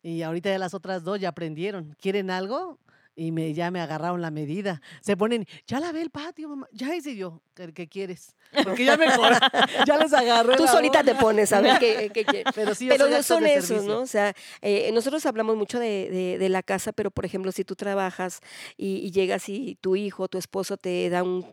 Y 0.03 0.23
ahorita 0.23 0.51
ya 0.51 0.59
las 0.59 0.75
otras 0.75 1.05
dos 1.05 1.21
ya 1.21 1.29
aprendieron. 1.31 1.95
¿Quieren 1.99 2.31
algo? 2.31 2.79
y 3.21 3.33
me, 3.33 3.53
ya 3.53 3.71
me 3.71 3.81
agarraron 3.81 4.23
la 4.23 4.31
medida. 4.31 4.81
Se 5.03 5.15
ponen, 5.17 5.47
ya 5.67 5.79
la 5.79 5.93
ve 5.93 6.01
el 6.01 6.11
patio, 6.11 6.49
mamá. 6.49 6.69
Ya 6.73 6.95
hice 6.95 7.17
yo, 7.17 7.43
¿qué, 7.55 7.87
quieres? 7.87 8.35
Porque 8.65 8.85
ya 8.85 8.97
me 8.97 9.07
ya 9.87 9.99
les 9.99 10.13
agarré. 10.13 10.57
Tú 10.57 10.67
solita 10.67 11.05
te 11.05 11.15
pones 11.15 11.53
a 11.53 11.61
ver 11.61 11.79
qué, 11.79 12.11
quieres. 12.11 12.45
Pero 12.55 12.75
sí, 12.75 12.89
pero 12.89 13.09
no 13.09 13.23
son 13.23 13.45
esos, 13.47 13.85
¿no? 13.85 14.01
O 14.01 14.07
sea, 14.07 14.35
eh, 14.63 14.91
nosotros 14.93 15.27
hablamos 15.27 15.57
mucho 15.57 15.79
de, 15.79 16.39
de, 16.39 16.49
la 16.49 16.63
casa, 16.63 16.93
pero 16.93 17.11
por 17.11 17.25
ejemplo, 17.25 17.53
si 17.53 17.65
tú 17.65 17.77
trabajas 17.77 18.41
y, 18.77 18.97
y 18.97 19.11
llegas 19.11 19.49
y 19.49 19.77
tu 19.81 19.97
hijo, 19.97 20.29
tu 20.29 20.39
esposo 20.39 20.77
te 20.77 21.11
da 21.11 21.23
un 21.23 21.45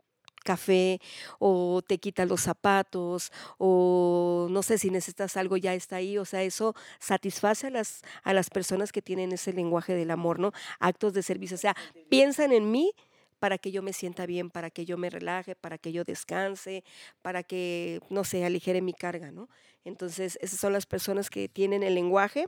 café 0.47 0.99
o 1.39 1.81
te 1.85 1.97
quita 1.97 2.25
los 2.25 2.41
zapatos 2.41 3.33
o 3.57 4.47
no 4.49 4.63
sé 4.63 4.77
si 4.77 4.89
necesitas 4.89 5.35
algo 5.35 5.57
ya 5.57 5.73
está 5.73 5.97
ahí, 5.97 6.17
o 6.17 6.23
sea, 6.23 6.41
eso 6.43 6.73
satisface 6.99 7.67
a 7.67 7.69
las, 7.69 8.01
a 8.23 8.31
las 8.31 8.49
personas 8.49 8.93
que 8.93 9.01
tienen 9.01 9.33
ese 9.33 9.51
lenguaje 9.51 9.93
del 9.93 10.09
amor, 10.09 10.39
¿no? 10.39 10.53
Actos 10.79 11.13
de 11.13 11.21
servicio, 11.21 11.55
o 11.55 11.59
sea, 11.59 11.75
piensan 12.09 12.53
en 12.53 12.71
mí 12.71 12.93
para 13.39 13.57
que 13.57 13.71
yo 13.71 13.81
me 13.81 13.91
sienta 13.91 14.25
bien, 14.25 14.49
para 14.49 14.69
que 14.69 14.85
yo 14.85 14.97
me 14.97 15.09
relaje, 15.09 15.55
para 15.55 15.77
que 15.77 15.91
yo 15.91 16.03
descanse, 16.05 16.83
para 17.21 17.43
que, 17.43 17.99
no 18.09 18.23
sé, 18.23 18.45
aligere 18.45 18.81
mi 18.81 18.93
carga, 18.93 19.31
¿no? 19.31 19.49
Entonces, 19.83 20.39
esas 20.41 20.59
son 20.59 20.73
las 20.73 20.85
personas 20.85 21.29
que 21.29 21.49
tienen 21.49 21.83
el 21.83 21.93
lenguaje 21.93 22.47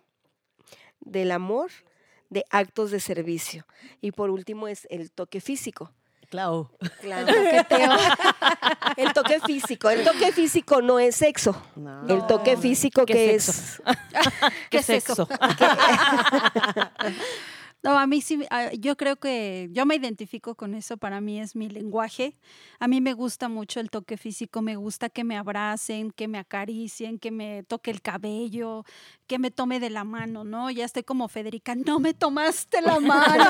del 1.02 1.32
amor, 1.32 1.70
de 2.30 2.44
actos 2.50 2.92
de 2.92 3.00
servicio. 3.00 3.66
Y 4.02 4.12
por 4.12 4.30
último 4.30 4.68
es 4.68 4.88
el 4.90 5.12
toque 5.12 5.42
físico. 5.42 5.94
Claro. 6.30 6.72
Claro. 7.02 7.28
el 8.98 9.14
toque 9.14 9.40
físico. 9.42 9.90
El 9.90 10.04
toque 10.04 10.32
físico 10.32 10.82
no 10.82 11.00
es 11.00 11.16
sexo. 11.16 11.60
El 12.08 12.26
toque 12.28 12.56
físico 12.56 13.06
que 13.06 13.36
es. 13.36 13.82
¿Qué, 14.70 14.78
es 14.78 14.86
sexo? 14.86 15.28
No, 17.82 17.98
a 17.98 18.08
mí 18.08 18.20
sí, 18.20 18.46
ah, 18.50 18.72
yo 18.74 18.98
creo 18.98 19.16
que 19.16 19.70
yo 19.72 19.86
me 19.86 19.96
identifico 19.96 20.54
con 20.56 20.76
eso, 20.76 20.98
para 20.98 21.22
mí 21.22 21.40
es 21.40 21.56
mi 21.56 21.70
lenguaje. 21.70 22.38
A 22.78 22.90
mí 22.90 23.00
me 23.00 23.14
gusta 23.14 23.48
mucho 23.48 23.80
el 23.80 23.90
toque 23.90 24.18
físico, 24.18 24.62
me 24.62 24.76
gusta 24.76 25.08
que 25.08 25.24
me 25.24 25.38
abracen, 25.38 26.12
que 26.12 26.28
me 26.28 26.40
acaricien, 26.40 27.20
que 27.20 27.32
me 27.32 27.64
toque 27.64 27.90
el 27.90 28.02
cabello, 28.02 28.84
que 29.28 29.40
me 29.40 29.50
tome 29.50 29.80
de 29.80 29.90
la 29.90 30.04
mano, 30.04 30.44
¿no? 30.44 30.70
Ya 30.70 30.84
estoy 30.84 31.04
como 31.04 31.30
Federica, 31.30 31.74
no 31.74 32.00
me 32.00 32.14
tomaste 32.14 32.82
la 32.82 33.00
mano. 33.00 33.46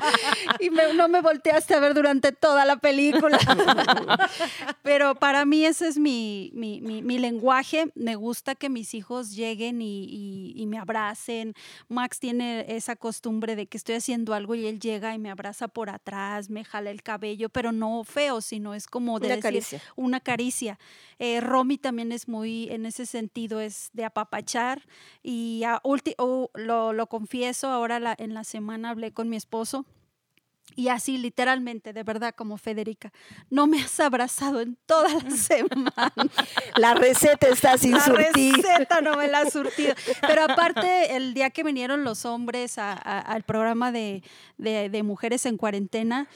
y 0.60 0.70
no 0.70 1.08
me 1.08 1.20
volteaste 1.20 1.74
a 1.74 1.80
ver 1.80 1.94
durante 1.94 2.32
toda 2.32 2.64
la 2.64 2.76
película. 2.76 3.38
Pero 4.82 5.14
para 5.14 5.44
mí 5.44 5.64
ese 5.64 5.88
es 5.88 5.98
mi, 5.98 6.50
mi, 6.54 6.80
mi, 6.80 7.18
lenguaje. 7.18 7.90
Me 7.94 8.16
gusta 8.16 8.54
que 8.54 8.68
mis 8.68 8.94
hijos 8.94 9.34
lleguen 9.34 9.82
y, 9.82 10.52
y 10.56 10.66
me 10.66 10.78
abracen. 10.78 11.54
Max 11.88 12.18
tiene 12.18 12.64
esa 12.68 12.96
costumbre 12.96 13.56
de 13.56 13.66
que 13.66 13.76
estoy 13.76 13.96
haciendo 13.96 14.34
algo 14.34 14.54
y 14.54 14.66
él 14.66 14.80
llega 14.80 15.14
y 15.14 15.18
me 15.18 15.30
abraza 15.30 15.68
por 15.68 15.90
atrás, 15.90 16.50
me 16.50 16.64
jala 16.64 16.90
el 16.90 17.02
cabello, 17.02 17.48
pero 17.48 17.72
no 17.72 18.04
feo, 18.04 18.40
sino 18.40 18.74
es 18.74 18.86
como 18.86 19.18
de 19.20 19.28
una 19.28 19.40
caricia. 19.40 19.82
Una 19.96 20.20
caricia. 20.20 20.78
Eh, 21.18 21.40
Romy 21.40 21.78
también 21.78 22.12
es 22.12 22.28
muy, 22.28 22.68
en 22.70 22.86
ese 22.86 23.06
sentido, 23.06 23.60
es 23.60 23.90
de 23.92 24.04
apapachar. 24.04 24.82
Y 25.22 25.62
lo, 26.54 26.92
lo, 26.92 27.06
confieso, 27.08 27.68
ahora 27.68 28.14
en 28.18 28.34
la 28.34 28.44
semana 28.44 28.90
hablé 28.90 29.12
con 29.12 29.28
mi 29.28 29.36
esposo 29.36 29.84
y 30.76 30.88
así 30.88 31.18
literalmente, 31.18 31.92
de 31.92 32.02
verdad, 32.02 32.34
como 32.34 32.56
Federica, 32.56 33.12
no 33.50 33.66
me 33.66 33.80
has 33.80 33.98
abrazado 34.00 34.60
en 34.60 34.76
toda 34.86 35.12
la 35.12 35.30
semana. 35.36 36.12
La 36.76 36.94
receta 36.94 37.48
está 37.48 37.76
sin 37.78 37.98
surtir. 38.00 38.56
La 38.56 38.62
receta 38.62 39.00
no 39.00 39.16
me 39.16 39.28
la 39.28 39.40
ha 39.40 39.50
surtido. 39.50 39.94
Pero 40.20 40.44
aparte, 40.44 41.16
el 41.16 41.34
día 41.34 41.50
que 41.50 41.62
vinieron 41.62 42.04
los 42.04 42.24
hombres 42.24 42.78
al 42.78 43.42
programa 43.44 43.92
de, 43.92 44.22
de 44.56 45.02
Mujeres 45.02 45.46
en 45.46 45.56
Cuarentena, 45.56 46.28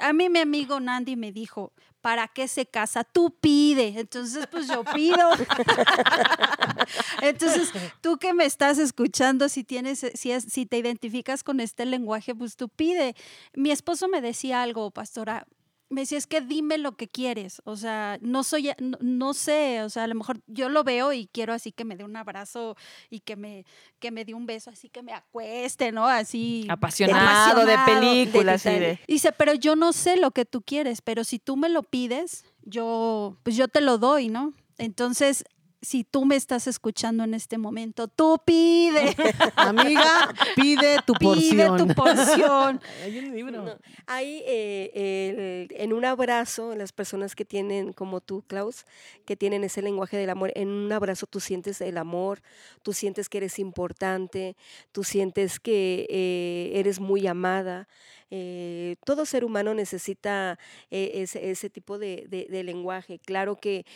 a 0.00 0.12
mí 0.12 0.28
mi 0.28 0.40
amigo 0.40 0.80
Nandi 0.80 1.16
me 1.16 1.32
dijo, 1.32 1.72
¿para 2.04 2.28
qué 2.28 2.48
se 2.48 2.66
casa? 2.66 3.02
Tú 3.02 3.34
pide. 3.40 3.98
Entonces, 3.98 4.46
pues 4.50 4.68
yo 4.68 4.84
pido. 4.84 5.16
Entonces, 7.22 7.72
tú 8.02 8.18
que 8.18 8.34
me 8.34 8.44
estás 8.44 8.76
escuchando, 8.76 9.48
si 9.48 9.64
tienes, 9.64 10.04
si, 10.12 10.30
es, 10.30 10.44
si 10.44 10.66
te 10.66 10.76
identificas 10.76 11.42
con 11.42 11.60
este 11.60 11.86
lenguaje, 11.86 12.34
pues 12.34 12.56
tú 12.56 12.68
pide. 12.68 13.16
Mi 13.54 13.70
esposo 13.70 14.06
me 14.08 14.20
decía 14.20 14.60
algo, 14.60 14.90
pastora, 14.90 15.46
me 15.94 16.02
decía, 16.02 16.18
es 16.18 16.26
que 16.26 16.40
dime 16.40 16.76
lo 16.76 16.96
que 16.96 17.08
quieres, 17.08 17.62
o 17.64 17.76
sea, 17.76 18.18
no 18.20 18.42
soy, 18.42 18.70
no, 19.00 19.32
sé, 19.32 19.82
o 19.82 19.88
sea, 19.88 20.04
a 20.04 20.06
lo 20.06 20.14
mejor 20.14 20.40
yo 20.46 20.68
lo 20.68 20.84
veo 20.84 21.12
y 21.12 21.28
quiero 21.32 21.52
así 21.52 21.72
que 21.72 21.84
me 21.84 21.96
dé 21.96 22.04
un 22.04 22.16
abrazo 22.16 22.76
y 23.08 23.20
que 23.20 23.36
me, 23.36 23.64
que 24.00 24.10
me 24.10 24.24
dé 24.24 24.34
un 24.34 24.44
beso, 24.44 24.70
así 24.70 24.88
que 24.88 25.02
me 25.02 25.12
acueste, 25.12 25.92
¿no? 25.92 26.06
Así. 26.06 26.66
Apasionado, 26.68 27.64
de 27.64 27.78
películas. 27.86 28.66
Dice, 29.06 29.32
pero 29.32 29.54
yo 29.54 29.76
no 29.76 29.92
sé 29.92 30.16
lo 30.16 30.32
que 30.32 30.44
tú 30.44 30.62
quieres, 30.62 31.00
pero 31.00 31.24
si 31.24 31.38
tú 31.38 31.56
me 31.56 31.68
lo 31.68 31.82
pides, 31.82 32.44
yo, 32.62 33.36
pues 33.42 33.56
yo 33.56 33.68
te 33.68 33.80
lo 33.80 33.98
doy, 33.98 34.28
¿no? 34.28 34.52
Entonces, 34.78 35.44
si 35.84 36.04
tú 36.04 36.24
me 36.24 36.36
estás 36.36 36.66
escuchando 36.66 37.24
en 37.24 37.34
este 37.34 37.58
momento, 37.58 38.08
tú 38.08 38.40
pide. 38.44 39.14
Amiga, 39.56 40.34
pide 40.56 40.98
tu 41.06 41.14
porción. 41.14 41.76
Pide 41.76 41.76
tu 41.76 41.94
porción. 41.94 42.80
Hay 44.06 44.42
eh, 44.46 45.66
en 45.70 45.92
un 45.92 46.04
abrazo, 46.04 46.74
las 46.74 46.92
personas 46.92 47.34
que 47.34 47.44
tienen, 47.44 47.92
como 47.92 48.20
tú, 48.20 48.42
Klaus, 48.46 48.86
que 49.24 49.36
tienen 49.36 49.64
ese 49.64 49.82
lenguaje 49.82 50.16
del 50.16 50.30
amor, 50.30 50.52
en 50.54 50.68
un 50.68 50.92
abrazo 50.92 51.26
tú 51.26 51.40
sientes 51.40 51.80
el 51.80 51.98
amor, 51.98 52.42
tú 52.82 52.92
sientes 52.92 53.28
que 53.28 53.38
eres 53.38 53.58
importante, 53.58 54.56
tú 54.92 55.04
sientes 55.04 55.60
que 55.60 56.06
eh, 56.10 56.72
eres 56.74 57.00
muy 57.00 57.26
amada. 57.26 57.88
Eh, 58.36 58.96
todo 59.04 59.26
ser 59.26 59.44
humano 59.44 59.74
necesita 59.74 60.58
ese, 60.90 61.70
tipo 61.70 61.98
de, 61.98 62.26
lenguaje. 62.64 63.20
Claro 63.20 63.54
que 63.54 63.86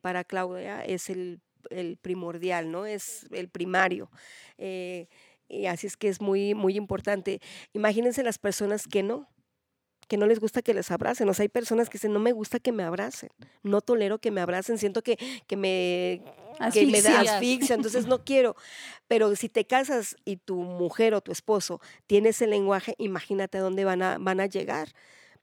para 0.00 0.24
Claudia 0.24 0.84
es 0.84 1.10
el, 1.10 1.40
primordial, 2.02 2.72
¿no? 2.72 2.86
Es 2.86 3.26
el 3.30 3.48
primario. 3.48 4.10
y 4.58 5.66
así 5.66 5.86
es 5.86 5.96
que 5.96 6.08
es 6.08 6.20
muy, 6.20 6.54
muy 6.54 6.76
importante. 6.76 7.40
Imagínense 7.72 8.24
las 8.24 8.38
personas 8.38 8.88
que 8.88 9.04
no, 9.04 9.28
que 10.08 10.16
no 10.16 10.26
les 10.26 10.40
gusta 10.40 10.62
que 10.62 10.74
les 10.74 10.90
abracen. 10.90 11.28
O 11.28 11.34
sea, 11.34 11.44
hay 11.44 11.48
personas 11.48 11.88
que 11.88 11.98
dicen, 11.98 12.12
no 12.12 12.20
me 12.20 12.32
gusta 12.32 12.58
que 12.58 12.72
me 12.72 12.82
abracen, 12.82 13.30
no 13.62 13.80
tolero 13.80 14.18
que 14.18 14.30
me 14.30 14.40
abracen, 14.40 14.78
siento 14.78 15.02
que, 15.02 15.18
que 15.46 15.56
me, 15.56 16.22
que 16.72 16.86
me 16.86 17.02
da 17.02 17.20
asfixia, 17.20 17.74
entonces 17.74 18.06
no 18.06 18.24
quiero. 18.24 18.56
Pero 19.08 19.34
si 19.36 19.48
te 19.48 19.66
casas 19.66 20.16
y 20.24 20.36
tu 20.36 20.56
mujer 20.56 21.14
o 21.14 21.20
tu 21.20 21.32
esposo 21.32 21.80
tiene 22.06 22.30
ese 22.30 22.46
lenguaje, 22.46 22.94
imagínate 22.98 23.58
a 23.58 23.60
dónde 23.62 23.84
van 23.84 24.02
a, 24.02 24.18
van 24.18 24.40
a 24.40 24.46
llegar. 24.46 24.88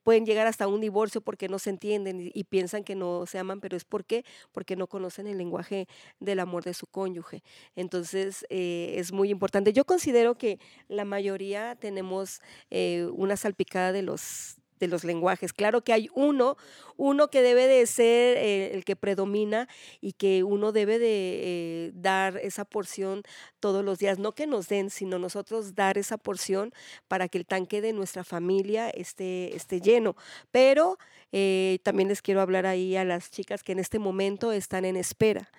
Pueden 0.04 0.26
llegar 0.26 0.48
hasta 0.48 0.68
un 0.68 0.82
divorcio 0.82 1.22
porque 1.22 1.48
no 1.48 1.60
se 1.60 1.70
entienden 1.70 2.32
y, 2.34 2.44
piensan 2.46 2.84
que 2.84 2.96
no 2.96 3.26
se 3.28 3.38
aman, 3.38 3.62
pero 3.62 3.78
es 3.78 3.86
porque 3.86 4.26
porque 4.52 4.76
no 4.76 4.88
conocen 4.88 5.28
el 5.28 5.38
lenguaje 5.38 5.88
del 6.20 6.40
amor 6.40 6.64
de 6.64 6.74
su 6.74 6.88
cónyuge. 6.88 7.44
Entonces 7.76 8.46
eh, 8.50 8.96
es 8.98 9.12
muy 9.12 9.30
importante. 9.30 9.74
Yo 9.74 9.86
considero 9.86 10.36
que 10.36 10.60
la 10.88 11.06
mayoría 11.06 11.76
tenemos 11.76 12.42
eh, 12.72 13.08
una 13.14 13.38
salpicada 13.38 13.92
de 13.92 14.02
los 14.02 14.61
de 14.82 14.88
los 14.88 15.06
lenguajes. 15.06 15.54
Claro 15.54 15.84
que 15.84 15.94
hay 15.94 16.10
uno, 16.14 16.58
uno 16.98 17.30
que 17.30 17.42
debe 17.42 17.68
de 17.68 17.86
ser 17.86 18.36
eh, 18.38 18.72
el 18.74 18.84
que 18.84 18.98
predomina 18.98 19.70
y 20.02 20.14
que 20.14 20.44
uno 20.44 20.74
debe 20.74 21.00
de 21.00 21.08
eh, 21.08 21.92
dar 21.94 22.38
esa 22.38 22.66
porción 22.66 23.24
todos 23.62 23.86
los 23.86 24.00
días, 24.00 24.20
no 24.20 24.34
que 24.34 24.48
nos 24.48 24.68
den, 24.68 24.90
sino 24.90 25.20
nosotros 25.20 25.76
dar 25.76 25.98
esa 25.98 26.18
porción 26.18 26.74
para 27.08 27.30
que 27.30 27.38
el 27.38 27.46
tanque 27.46 27.80
de 27.80 27.94
nuestra 27.94 28.24
familia 28.24 28.90
esté, 28.90 29.56
esté 29.56 29.80
lleno. 29.80 30.16
Pero 30.52 30.98
eh, 31.32 31.80
también 31.84 32.10
les 32.10 32.22
quiero 32.22 32.42
hablar 32.42 32.66
ahí 32.66 32.98
a 32.98 33.06
las 33.06 33.30
chicas 33.30 33.64
que 33.64 33.72
en 33.72 33.80
este 33.80 34.00
momento 34.00 34.52
están 34.52 34.84
en 34.84 34.98
espera 34.98 35.50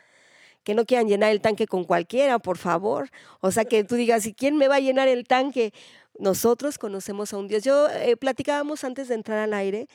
que 0.65 0.75
no 0.75 0.85
quieran 0.85 1.09
llenar 1.09 1.31
el 1.33 1.41
tanque 1.41 1.67
con 1.67 1.85
cualquiera, 1.85 2.39
por 2.39 2.59
favor. 2.59 3.11
O 3.41 3.51
sea, 3.51 3.65
que 3.65 3.85
tú 3.85 3.97
digas, 3.97 4.27
¿y 4.27 4.35
quién 4.35 4.57
me 4.57 4.69
va 4.69 4.77
a 4.77 4.81
llenar 4.81 5.09
el 5.09 5.25
tanque? 5.27 5.73
nosotros 6.19 6.79
conocemos 6.79 7.33
a 7.33 7.39
un 7.39 7.49
Dios. 7.49 7.63
Yo 7.63 7.89
eh, 7.89 8.17
platicábamos 8.17 8.85
antes 8.85 9.09
de 9.09 9.15
entrar 9.15 9.39
al 9.39 9.55
aire 9.55 9.89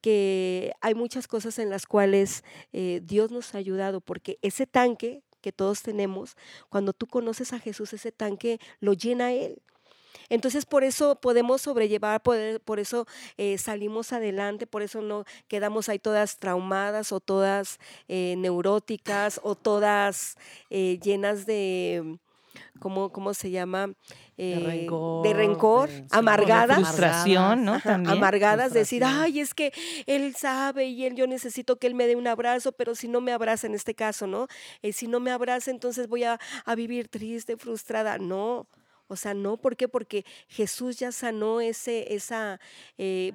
que 0.00 0.72
hay 0.80 0.94
muchas 0.94 1.26
cosas 1.26 1.58
en 1.58 1.70
las 1.70 1.86
cuales 1.86 2.44
eh, 2.72 3.00
Dios 3.02 3.30
nos 3.30 3.54
ha 3.54 3.58
ayudado, 3.58 4.00
porque 4.00 4.38
ese 4.42 4.66
tanque 4.66 5.22
que 5.40 5.52
todos 5.52 5.82
tenemos, 5.82 6.36
cuando 6.68 6.92
tú 6.92 7.06
conoces 7.06 7.52
a 7.52 7.58
Jesús, 7.58 7.92
ese 7.92 8.12
tanque 8.12 8.58
lo 8.80 8.92
llena 8.94 9.32
Él. 9.32 9.60
Entonces 10.28 10.66
por 10.66 10.84
eso 10.84 11.16
podemos 11.16 11.62
sobrellevar, 11.62 12.22
por, 12.22 12.78
eso 12.78 13.06
eh, 13.36 13.58
salimos 13.58 14.12
adelante, 14.12 14.66
por 14.66 14.82
eso 14.82 15.00
no 15.02 15.24
quedamos 15.48 15.88
ahí 15.88 15.98
todas 15.98 16.38
traumadas 16.38 17.12
o 17.12 17.20
todas 17.20 17.78
neuróticas 18.08 19.40
o 19.42 19.54
todas 19.54 20.36
llenas 20.70 21.46
de 21.46 22.18
¿cómo, 22.78 23.10
cómo 23.10 23.34
se 23.34 23.50
llama? 23.50 23.86
De 23.86 23.94
Eh, 24.36 24.60
rencor, 24.64 25.22
de 25.22 25.32
rencor, 25.32 25.88
de- 25.88 26.04
amargadas. 26.10 26.78
de 26.78 26.84
frustración, 26.84 27.64
¿no? 27.64 27.74
Ajá, 27.74 27.92
También. 27.92 28.16
amargadas, 28.18 28.72
decir, 28.72 29.04
ay, 29.04 29.40
es 29.40 29.54
que 29.54 29.72
él 30.06 30.34
sabe 30.34 30.86
y 30.86 31.04
él, 31.06 31.14
yo 31.14 31.26
necesito 31.26 31.76
que 31.76 31.86
él 31.86 31.94
me 31.94 32.06
dé 32.06 32.16
un 32.16 32.26
abrazo, 32.26 32.72
pero 32.72 32.94
si 32.94 33.08
no 33.08 33.20
me 33.20 33.32
abraza 33.32 33.66
en 33.66 33.74
este 33.74 33.94
caso, 33.94 34.26
¿no? 34.26 34.48
Eh, 34.82 34.92
si 34.92 35.06
no 35.06 35.20
me 35.20 35.30
abraza, 35.30 35.70
entonces 35.70 36.08
voy 36.08 36.24
a, 36.24 36.38
a 36.64 36.74
vivir 36.74 37.08
triste, 37.08 37.56
frustrada. 37.56 38.18
No, 38.18 38.66
o 39.08 39.16
sea, 39.16 39.34
no, 39.34 39.56
¿por 39.56 39.76
qué? 39.76 39.88
Porque 39.88 40.24
Jesús 40.48 40.98
ya 40.98 41.12
sanó 41.12 41.60
ese, 41.60 42.14
esa, 42.14 42.60
eh, 42.98 43.32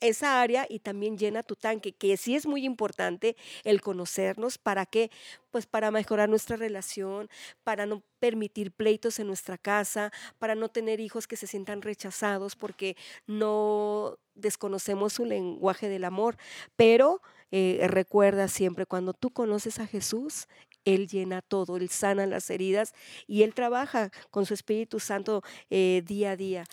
esa 0.00 0.40
área 0.40 0.66
y 0.68 0.80
también 0.80 1.18
llena 1.18 1.42
tu 1.42 1.56
tanque, 1.56 1.92
que 1.92 2.16
sí 2.16 2.34
es 2.36 2.46
muy 2.46 2.64
importante 2.64 3.36
el 3.64 3.80
conocernos, 3.82 4.58
¿para 4.58 4.86
qué? 4.86 5.10
Pues 5.50 5.66
para 5.66 5.90
mejorar 5.90 6.28
nuestra 6.28 6.56
relación, 6.56 7.28
para 7.64 7.86
no 7.86 8.02
permitir 8.18 8.72
pleitos 8.72 9.18
en 9.18 9.26
nuestra 9.26 9.58
casa, 9.58 10.12
para 10.38 10.54
no 10.54 10.68
tener 10.68 11.00
hijos 11.00 11.26
que 11.26 11.36
se 11.36 11.46
sientan 11.46 11.82
rechazados 11.82 12.56
porque 12.56 12.96
no 13.26 14.18
desconocemos 14.34 15.12
su 15.14 15.24
lenguaje 15.24 15.88
del 15.88 16.04
amor. 16.04 16.36
Pero 16.76 17.20
eh, 17.50 17.84
recuerda 17.88 18.48
siempre, 18.48 18.86
cuando 18.86 19.12
tú 19.12 19.30
conoces 19.30 19.80
a 19.80 19.86
Jesús, 19.86 20.46
Él 20.84 21.08
llena 21.08 21.42
todo, 21.42 21.76
Él 21.76 21.88
sana 21.88 22.26
las 22.26 22.50
heridas 22.50 22.94
y 23.26 23.42
Él 23.42 23.54
trabaja 23.54 24.10
con 24.30 24.46
su 24.46 24.54
Espíritu 24.54 25.00
Santo 25.00 25.42
eh, 25.70 26.02
día 26.06 26.32
a 26.32 26.36
día. 26.36 26.64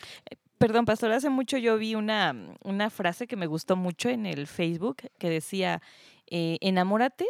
Perdón, 0.58 0.86
pastor, 0.86 1.12
hace 1.12 1.30
mucho 1.30 1.58
yo 1.58 1.78
vi 1.78 1.93
una, 1.96 2.36
una 2.63 2.89
frase 2.89 3.28
que 3.28 3.36
me 3.36 3.46
gustó 3.46 3.76
mucho 3.76 4.10
en 4.10 4.26
el 4.26 4.48
Facebook 4.48 4.98
que 5.20 5.30
decía, 5.30 5.82
eh, 6.28 6.58
enamórate 6.62 7.26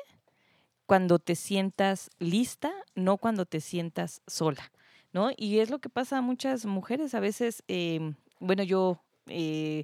cuando 0.86 1.20
te 1.20 1.36
sientas 1.36 2.10
lista, 2.20 2.72
no 2.96 3.18
cuando 3.18 3.46
te 3.46 3.60
sientas 3.60 4.22
sola, 4.28 4.72
¿no? 5.12 5.32
Y 5.36 5.60
es 5.60 5.70
lo 5.70 5.80
que 5.80 5.90
pasa 5.90 6.20
a 6.20 6.22
muchas 6.22 6.66
mujeres. 6.66 7.14
A 7.14 7.20
veces, 7.20 7.64
eh, 7.68 8.14
bueno, 8.40 8.64
yo 8.64 9.04
eh, 9.28 9.84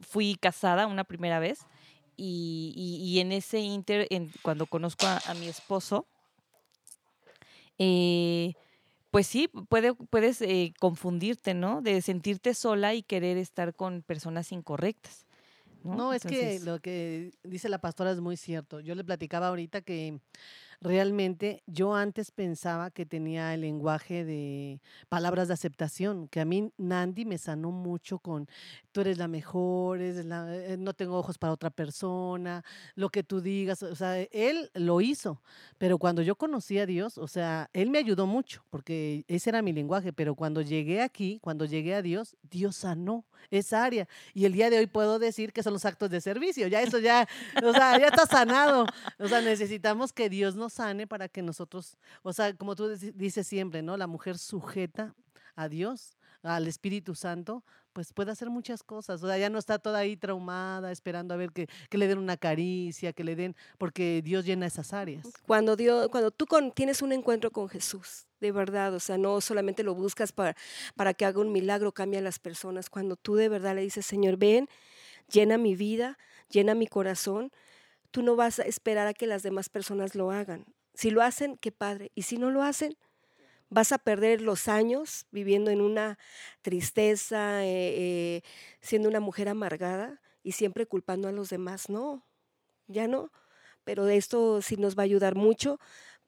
fui 0.00 0.36
casada 0.40 0.86
una 0.86 1.04
primera 1.04 1.38
vez 1.38 1.58
y, 2.16 2.72
y- 2.74 3.20
en 3.20 3.32
ese 3.32 3.58
inter, 3.60 4.08
cuando 4.42 4.64
conozco 4.66 5.06
a 5.06 5.34
mi 5.34 5.48
esposo, 5.48 6.06
eh, 7.78 8.54
pues 9.10 9.26
sí, 9.26 9.48
puede, 9.68 9.94
puedes 9.94 10.42
eh, 10.42 10.74
confundirte, 10.78 11.54
¿no? 11.54 11.80
De 11.80 12.02
sentirte 12.02 12.54
sola 12.54 12.94
y 12.94 13.02
querer 13.02 13.38
estar 13.38 13.74
con 13.74 14.02
personas 14.02 14.52
incorrectas. 14.52 15.26
No, 15.82 15.96
No, 15.96 16.12
es 16.12 16.24
que 16.24 16.60
lo 16.60 16.80
que 16.80 17.32
dice 17.42 17.68
la 17.68 17.80
pastora 17.80 18.10
es 18.10 18.20
muy 18.20 18.36
cierto. 18.36 18.80
Yo 18.80 18.94
le 18.94 19.04
platicaba 19.04 19.48
ahorita 19.48 19.80
que 19.80 20.20
realmente 20.80 21.62
yo 21.66 21.94
antes 21.94 22.30
pensaba 22.30 22.90
que 22.90 23.04
tenía 23.04 23.52
el 23.54 23.62
lenguaje 23.62 24.24
de 24.24 24.80
palabras 25.08 25.48
de 25.48 25.54
aceptación, 25.54 26.28
que 26.28 26.40
a 26.40 26.44
mí 26.44 26.70
Nandi 26.76 27.24
me 27.24 27.38
sanó 27.38 27.70
mucho 27.70 28.18
con 28.18 28.48
tú 28.92 29.00
eres 29.02 29.18
la 29.18 29.28
mejor, 29.28 30.00
eres 30.00 30.24
la- 30.24 30.54
eh, 30.54 30.76
no 30.76 30.92
tengo 30.94 31.18
ojos 31.18 31.38
para 31.38 31.52
otra 31.52 31.70
persona, 31.70 32.64
lo 32.94 33.10
que 33.10 33.22
tú 33.22 33.40
digas, 33.40 33.82
o 33.82 33.94
sea, 33.96 34.20
él 34.20 34.70
lo 34.74 35.00
hizo, 35.00 35.40
pero 35.78 35.98
cuando 35.98 36.22
yo 36.22 36.36
conocí 36.36 36.78
a 36.78 36.86
Dios, 36.86 37.18
o 37.18 37.28
sea, 37.28 37.70
él 37.72 37.90
me 37.90 37.98
ayudó 37.98 38.26
mucho, 38.26 38.64
porque 38.70 39.24
ese 39.28 39.50
era 39.50 39.62
mi 39.62 39.72
lenguaje, 39.72 40.12
pero 40.12 40.34
cuando 40.34 40.62
llegué 40.62 41.02
aquí, 41.02 41.38
cuando 41.42 41.64
llegué 41.64 41.94
a 41.94 42.02
Dios, 42.02 42.36
Dios 42.50 42.76
sanó 42.76 43.24
esa 43.50 43.84
área. 43.84 44.08
Y 44.34 44.44
el 44.44 44.52
día 44.52 44.68
de 44.68 44.78
hoy 44.78 44.86
puedo 44.86 45.18
decir 45.18 45.52
que 45.52 45.62
son 45.62 45.72
los 45.72 45.84
actos 45.84 46.10
de 46.10 46.20
servicio. 46.20 46.66
Ya 46.66 46.82
eso 46.82 46.98
ya, 46.98 47.26
o 47.64 47.72
sea, 47.72 47.98
ya 47.98 48.08
está 48.08 48.26
sanado. 48.26 48.84
O 49.18 49.28
sea, 49.28 49.40
necesitamos 49.40 50.12
que 50.12 50.28
Dios 50.28 50.54
nos 50.56 50.67
sane 50.68 51.06
para 51.06 51.28
que 51.28 51.42
nosotros, 51.42 51.96
o 52.22 52.32
sea, 52.32 52.54
como 52.54 52.74
tú 52.76 52.88
dices 53.14 53.46
siempre, 53.46 53.82
¿no? 53.82 53.96
La 53.96 54.06
mujer 54.06 54.38
sujeta 54.38 55.14
a 55.56 55.68
Dios, 55.68 56.16
al 56.42 56.68
Espíritu 56.68 57.14
Santo, 57.16 57.64
pues 57.92 58.12
puede 58.12 58.30
hacer 58.30 58.48
muchas 58.48 58.84
cosas. 58.84 59.20
O 59.24 59.26
sea, 59.26 59.38
ya 59.38 59.50
no 59.50 59.58
está 59.58 59.80
toda 59.80 59.98
ahí 59.98 60.16
traumada, 60.16 60.92
esperando 60.92 61.34
a 61.34 61.36
ver 61.36 61.50
que, 61.50 61.66
que 61.90 61.98
le 61.98 62.06
den 62.06 62.18
una 62.18 62.36
caricia, 62.36 63.12
que 63.12 63.24
le 63.24 63.34
den, 63.34 63.56
porque 63.76 64.22
Dios 64.22 64.44
llena 64.44 64.66
esas 64.66 64.92
áreas. 64.92 65.26
Cuando, 65.48 65.74
Dios, 65.74 66.08
cuando 66.10 66.30
tú 66.30 66.46
con- 66.46 66.70
tienes 66.70 67.02
un 67.02 67.10
encuentro 67.12 67.50
con 67.50 67.68
Jesús, 67.68 68.26
de 68.40 68.52
verdad, 68.52 68.94
o 68.94 69.00
sea, 69.00 69.18
no 69.18 69.40
solamente 69.40 69.82
lo 69.82 69.96
buscas 69.96 70.30
para, 70.30 70.54
para 70.94 71.12
que 71.12 71.24
haga 71.24 71.40
un 71.40 71.50
milagro, 71.50 71.90
cambie 71.90 72.20
a 72.20 72.22
las 72.22 72.38
personas. 72.38 72.88
Cuando 72.88 73.16
tú 73.16 73.34
de 73.34 73.48
verdad 73.48 73.74
le 73.74 73.80
dices, 73.82 74.06
Señor, 74.06 74.36
ven, 74.36 74.68
llena 75.32 75.58
mi 75.58 75.74
vida, 75.74 76.18
llena 76.50 76.76
mi 76.76 76.86
corazón, 76.86 77.50
tú 78.10 78.22
no 78.22 78.36
vas 78.36 78.58
a 78.58 78.62
esperar 78.62 79.06
a 79.06 79.14
que 79.14 79.26
las 79.26 79.42
demás 79.42 79.68
personas 79.68 80.14
lo 80.14 80.30
hagan. 80.30 80.66
Si 80.94 81.10
lo 81.10 81.22
hacen, 81.22 81.56
qué 81.58 81.72
padre. 81.72 82.10
Y 82.14 82.22
si 82.22 82.38
no 82.38 82.50
lo 82.50 82.62
hacen, 82.62 82.96
vas 83.70 83.92
a 83.92 83.98
perder 83.98 84.40
los 84.42 84.68
años 84.68 85.26
viviendo 85.30 85.70
en 85.70 85.80
una 85.80 86.18
tristeza, 86.62 87.64
eh, 87.64 87.94
eh, 88.38 88.42
siendo 88.80 89.08
una 89.08 89.20
mujer 89.20 89.48
amargada 89.48 90.20
y 90.42 90.52
siempre 90.52 90.86
culpando 90.86 91.28
a 91.28 91.32
los 91.32 91.50
demás. 91.50 91.88
No, 91.90 92.26
ya 92.86 93.08
no. 93.08 93.30
Pero 93.84 94.08
esto 94.08 94.62
sí 94.62 94.76
nos 94.76 94.96
va 94.98 95.02
a 95.02 95.04
ayudar 95.04 95.34
mucho 95.34 95.78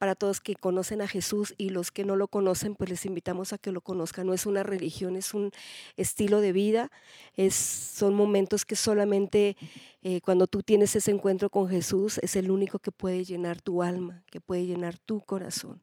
para 0.01 0.15
todos 0.15 0.41
que 0.41 0.55
conocen 0.57 1.03
a 1.03 1.07
Jesús 1.07 1.53
y 1.59 1.69
los 1.69 1.91
que 1.91 2.07
no 2.07 2.17
lo 2.17 2.27
conocen, 2.27 2.75
pues 2.75 2.89
les 2.89 3.05
invitamos 3.05 3.53
a 3.53 3.59
que 3.59 3.71
lo 3.71 3.83
conozcan. 3.83 4.27
No 4.27 4.33
es 4.33 4.47
una 4.47 4.63
religión, 4.63 5.15
es 5.15 5.35
un 5.35 5.53
estilo 5.99 6.41
de 6.41 6.53
vida, 6.53 6.91
es, 7.37 7.55
son 7.55 8.15
momentos 8.15 8.65
que 8.65 8.77
solamente 8.77 9.59
eh, 10.03 10.23
cuando 10.23 10.47
tú 10.47 10.63
tienes 10.63 10.97
ese 10.97 11.11
encuentro 11.11 11.51
con 11.51 11.69
Jesús 11.69 12.17
es 12.23 12.35
el 12.35 12.51
único 12.51 12.79
que 12.79 12.93
puede 12.93 13.27
llenar 13.27 13.61
tu 13.61 13.83
alma, 13.83 14.23
que 14.31 14.41
puede 14.41 14.65
llenar 14.65 14.97
tu 14.97 15.21
corazón. 15.21 15.83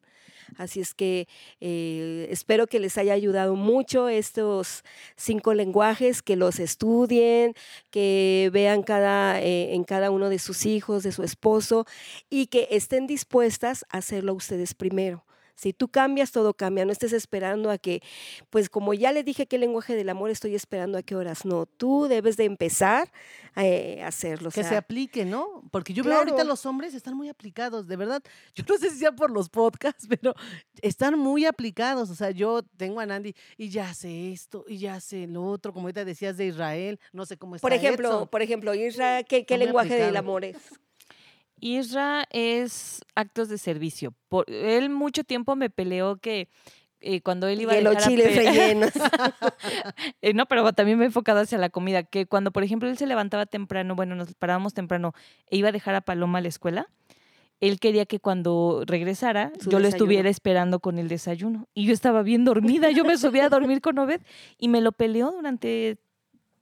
Así 0.56 0.80
es 0.80 0.94
que 0.94 1.28
eh, 1.60 2.26
espero 2.30 2.66
que 2.66 2.80
les 2.80 2.98
haya 2.98 3.12
ayudado 3.12 3.54
mucho 3.56 4.08
estos 4.08 4.82
cinco 5.16 5.54
lenguajes, 5.54 6.22
que 6.22 6.36
los 6.36 6.58
estudien, 6.58 7.54
que 7.90 8.50
vean 8.52 8.82
cada, 8.82 9.40
eh, 9.40 9.74
en 9.74 9.84
cada 9.84 10.10
uno 10.10 10.28
de 10.30 10.38
sus 10.38 10.66
hijos, 10.66 11.02
de 11.02 11.12
su 11.12 11.22
esposo, 11.22 11.84
y 12.30 12.46
que 12.46 12.68
estén 12.70 13.06
dispuestas 13.06 13.84
a 13.90 13.98
hacerlo 13.98 14.34
ustedes 14.34 14.74
primero. 14.74 15.27
Si 15.58 15.72
tú 15.72 15.88
cambias, 15.88 16.30
todo 16.30 16.54
cambia. 16.54 16.84
No 16.84 16.92
estés 16.92 17.12
esperando 17.12 17.70
a 17.70 17.78
que, 17.78 18.00
pues 18.48 18.70
como 18.70 18.94
ya 18.94 19.10
le 19.10 19.24
dije 19.24 19.46
qué 19.46 19.58
lenguaje 19.58 19.96
del 19.96 20.08
amor, 20.08 20.30
estoy 20.30 20.54
esperando 20.54 20.98
a 20.98 21.02
qué 21.02 21.16
horas. 21.16 21.44
No, 21.44 21.66
tú 21.66 22.06
debes 22.08 22.36
de 22.36 22.44
empezar 22.44 23.10
eh, 23.56 24.00
a 24.04 24.06
hacerlo. 24.06 24.50
o 24.50 24.52
que 24.52 24.62
se 24.62 24.76
aplique, 24.76 25.24
¿no? 25.24 25.64
Porque 25.72 25.92
yo 25.92 26.04
veo 26.04 26.16
ahorita 26.16 26.36
Claro. 26.36 26.50
los 26.50 26.64
hombres 26.64 26.94
están 26.94 27.14
muy 27.16 27.28
aplicados, 27.28 27.88
de 27.88 27.96
verdad. 27.96 28.22
Yo 28.54 28.62
no 28.68 28.78
sé 28.78 28.90
si 28.90 28.98
sea 28.98 29.10
por 29.10 29.32
los 29.32 29.48
podcasts, 29.48 30.06
pero 30.22 30.34
están 30.80 31.18
muy 31.18 31.44
aplicados. 31.44 32.08
O 32.10 32.14
sea, 32.14 32.30
yo 32.30 32.62
tengo 32.76 33.00
a 33.00 33.06
Nandi 33.06 33.34
y 33.56 33.68
ya 33.68 33.92
sé 33.94 34.32
esto 34.32 34.64
y 34.68 34.78
ya 34.78 35.00
sé 35.00 35.26
lo 35.26 35.44
otro, 35.44 35.72
como 35.72 35.86
ahorita 35.86 36.04
decías 36.04 36.36
de 36.36 36.46
Israel, 36.46 37.00
no 37.12 37.26
sé 37.26 37.36
cómo 37.36 37.56
está 37.56 37.66
por 37.66 37.72
ejemplo, 37.72 38.08
Edson. 38.08 38.28
por 38.28 38.42
ejemplo, 38.42 38.74
Isra, 38.74 39.24
¿qué, 39.24 39.44
lenguaje 39.58 39.96
del 39.96 40.16
amor 40.16 40.44
es? 40.44 40.56
Isra 41.60 42.26
es 42.30 43.00
actos 43.14 43.48
de 43.48 43.58
servicio. 43.58 44.14
Por, 44.28 44.48
él 44.50 44.90
mucho 44.90 45.24
tiempo 45.24 45.56
me 45.56 45.70
peleó 45.70 46.16
que 46.16 46.48
eh, 47.00 47.20
cuando 47.20 47.46
él 47.46 47.60
iba 47.60 47.72
a 47.72 47.80
los 47.80 47.96
a 47.96 48.08
chiles 48.08 48.34
rellenos. 48.34 48.92
Eh, 50.20 50.34
no, 50.34 50.46
pero 50.46 50.72
también 50.72 50.98
me 50.98 51.04
he 51.04 51.06
enfocado 51.06 51.40
hacia 51.40 51.58
la 51.58 51.70
comida, 51.70 52.02
que 52.02 52.26
cuando, 52.26 52.50
por 52.50 52.64
ejemplo, 52.64 52.88
él 52.88 52.98
se 52.98 53.06
levantaba 53.06 53.46
temprano, 53.46 53.94
bueno, 53.94 54.16
nos 54.16 54.34
parábamos 54.34 54.74
temprano 54.74 55.12
e 55.46 55.56
iba 55.56 55.68
a 55.68 55.72
dejar 55.72 55.94
a 55.94 56.00
Paloma 56.00 56.38
a 56.38 56.40
la 56.40 56.48
escuela, 56.48 56.88
él 57.60 57.78
quería 57.78 58.04
que 58.04 58.18
cuando 58.18 58.82
regresara 58.86 59.52
Su 59.60 59.70
yo 59.70 59.78
lo 59.78 59.88
estuviera 59.88 60.28
esperando 60.28 60.80
con 60.80 60.98
el 60.98 61.08
desayuno. 61.08 61.68
Y 61.74 61.86
yo 61.86 61.92
estaba 61.92 62.22
bien 62.22 62.44
dormida, 62.44 62.90
yo 62.90 63.04
me 63.04 63.16
subía 63.16 63.46
a 63.46 63.48
dormir 63.48 63.80
con 63.80 63.98
Obed 63.98 64.20
y 64.58 64.68
me 64.68 64.80
lo 64.80 64.92
peleó 64.92 65.30
durante 65.30 65.98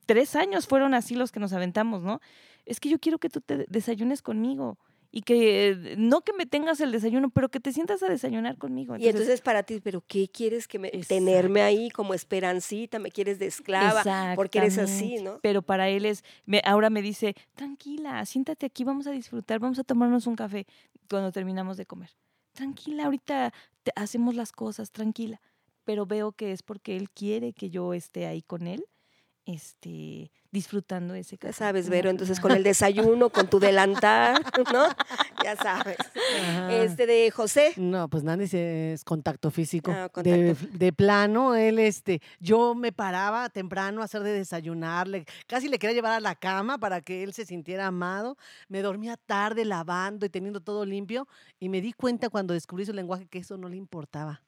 tres 0.05 0.35
años, 0.35 0.67
fueron 0.67 0.93
así 0.93 1.15
los 1.15 1.31
que 1.31 1.39
nos 1.39 1.53
aventamos, 1.53 2.03
¿no? 2.03 2.21
Es 2.65 2.79
que 2.79 2.89
yo 2.89 2.99
quiero 2.99 3.17
que 3.17 3.29
tú 3.29 3.41
te 3.41 3.65
desayunes 3.67 4.21
conmigo 4.21 4.77
y 5.17 5.21
que 5.21 5.69
eh, 5.69 5.95
no 5.97 6.21
que 6.21 6.31
me 6.33 6.45
tengas 6.45 6.79
el 6.79 6.91
desayuno, 6.91 7.31
pero 7.31 7.49
que 7.49 7.59
te 7.59 7.73
sientas 7.73 8.03
a 8.03 8.07
desayunar 8.07 8.55
conmigo. 8.59 8.95
Y 8.97 9.07
entonces 9.07 9.41
para 9.41 9.63
ti, 9.63 9.79
pero 9.83 10.03
¿qué 10.05 10.27
quieres 10.27 10.67
que 10.67 10.77
me 10.77 10.91
tenerme 10.91 11.61
ahí 11.63 11.89
como 11.89 12.13
esperancita? 12.13 12.99
¿Me 12.99 13.09
quieres 13.09 13.39
de 13.39 13.47
esclava? 13.47 14.03
Porque 14.35 14.59
eres 14.59 14.77
así. 14.77 15.15
¿no? 15.23 15.39
Pero 15.41 15.63
para 15.63 15.89
él 15.89 16.05
es, 16.05 16.23
me- 16.45 16.61
ahora 16.63 16.91
me 16.91 17.01
dice, 17.01 17.33
tranquila, 17.55 18.23
siéntate 18.27 18.67
aquí, 18.67 18.83
vamos 18.83 19.07
a 19.07 19.11
disfrutar, 19.11 19.57
vamos 19.59 19.79
a 19.79 19.83
tomarnos 19.83 20.27
un 20.27 20.35
café 20.35 20.67
cuando 21.09 21.31
terminamos 21.31 21.77
de 21.77 21.87
comer. 21.87 22.11
Tranquila, 22.53 23.05
ahorita 23.05 23.53
te- 23.81 23.91
hacemos 23.95 24.35
las 24.35 24.51
cosas, 24.51 24.91
tranquila. 24.91 25.41
Pero 25.83 26.05
veo 26.05 26.31
que 26.31 26.51
es 26.51 26.61
porque 26.61 26.95
él 26.95 27.09
quiere 27.09 27.53
que 27.53 27.71
yo 27.71 27.95
esté 27.95 28.27
ahí 28.27 28.43
con 28.43 28.67
él, 28.67 28.85
este, 29.47 30.29
disfrutando 30.51 31.15
ese 31.15 31.35
Ya 31.37 31.39
café. 31.47 31.53
sabes, 31.53 31.85
¿no? 31.85 31.91
Vero, 31.91 32.09
entonces 32.09 32.39
con 32.41 32.51
el 32.51 32.63
desayuno, 32.63 33.29
con 33.29 33.49
tu 33.49 33.59
delantal, 33.59 34.43
¿no? 34.73 34.85
Ya 35.43 35.55
sabes. 35.55 35.97
Ajá. 36.43 36.73
Este 36.73 37.05
de 37.07 37.31
José. 37.31 37.73
No, 37.77 38.09
pues 38.09 38.23
Nandi 38.23 38.47
sí 38.47 38.57
es 38.57 39.03
contacto 39.03 39.49
físico. 39.49 39.91
Ah, 39.91 40.09
De, 40.21 40.53
de 40.73 40.93
plano, 40.93 41.55
él, 41.55 41.79
este, 41.79 42.21
yo 42.39 42.75
me 42.75 42.91
paraba 42.91 43.49
temprano 43.49 44.01
a 44.01 44.05
hacer 44.05 44.21
de 44.23 44.31
desayunarle, 44.33 45.25
casi 45.47 45.69
le 45.69 45.79
quería 45.79 45.95
llevar 45.95 46.13
a 46.13 46.19
la 46.19 46.35
cama 46.35 46.77
para 46.77 47.01
que 47.01 47.23
él 47.23 47.33
se 47.33 47.45
sintiera 47.45 47.87
amado. 47.87 48.37
Me 48.67 48.81
dormía 48.81 49.17
tarde 49.17 49.63
lavando 49.65 50.25
y 50.25 50.29
teniendo 50.29 50.59
todo 50.59 50.85
limpio 50.85 51.27
y 51.59 51.69
me 51.69 51.81
di 51.81 51.93
cuenta 51.93 52.29
cuando 52.29 52.53
descubrí 52.53 52.85
su 52.85 52.93
lenguaje 52.93 53.25
que 53.27 53.39
eso 53.39 53.57
no 53.57 53.69
le 53.69 53.77
importaba. 53.77 54.41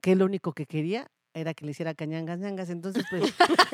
que 0.00 0.14
lo 0.16 0.24
único 0.24 0.52
que 0.52 0.66
quería 0.66 1.10
era 1.32 1.54
que 1.54 1.64
le 1.64 1.70
hiciera 1.70 1.94
cañangas, 1.94 2.38
ñangas. 2.40 2.70
Entonces, 2.70 3.04
pues, 3.08 3.32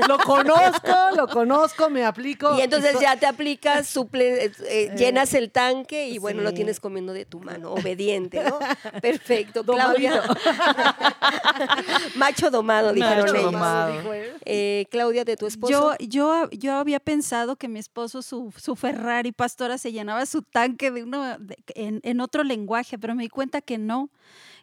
lo 0.09 0.19
conozco, 0.19 0.92
lo 1.16 1.27
conozco, 1.29 1.88
me 1.88 2.05
aplico. 2.05 2.57
Y 2.59 2.61
entonces 2.61 2.92
so- 2.92 3.01
ya 3.01 3.16
te 3.16 3.27
aplicas, 3.27 3.87
suple, 3.88 4.45
eh, 4.47 4.53
eh, 4.69 4.95
llenas 4.97 5.33
el 5.35 5.51
tanque 5.51 6.09
y 6.09 6.19
bueno, 6.19 6.42
lo 6.42 6.51
sí. 6.51 6.57
tienes 6.57 6.81
comiendo 6.81 7.12
de 7.14 7.25
tu 7.25 7.40
mano, 7.40 7.73
obediente, 7.73 8.42
¿no? 8.45 8.59
Perfecto. 9.01 9.64
Claudia. 9.64 10.23
Macho 12.16 12.51
domado, 12.51 12.92
dijeron 12.92 13.21
Macho 13.21 13.35
ellos. 13.35 13.53
domado. 13.53 13.92
dijo 13.99 14.12
él. 14.12 14.33
Eh, 14.45 14.87
Claudia, 14.90 15.25
de 15.25 15.37
tu 15.37 15.47
esposo. 15.47 15.73
Yo, 15.73 15.95
yo, 16.01 16.51
yo 16.51 16.75
había 16.75 17.01
pensado 17.01 17.57
que 17.57 17.69
mi 17.69 17.79
esposo, 17.79 18.23
su, 18.23 18.53
su 18.57 18.77
Ferrari 18.77 19.33
pastora, 19.33 19.79
se 19.79 19.92
llenaba 19.92 20.27
su 20.27 20.42
tanque 20.42 20.90
de 20.90 21.03
uno 21.03 21.38
de- 21.38 21.57
en, 21.75 22.01
en 22.03 22.21
otro 22.21 22.45
lenguaje, 22.45 22.99
pero 22.99 23.14
me 23.14 23.23
di 23.23 23.29
cuenta 23.29 23.61
que 23.61 23.79
no, 23.79 24.11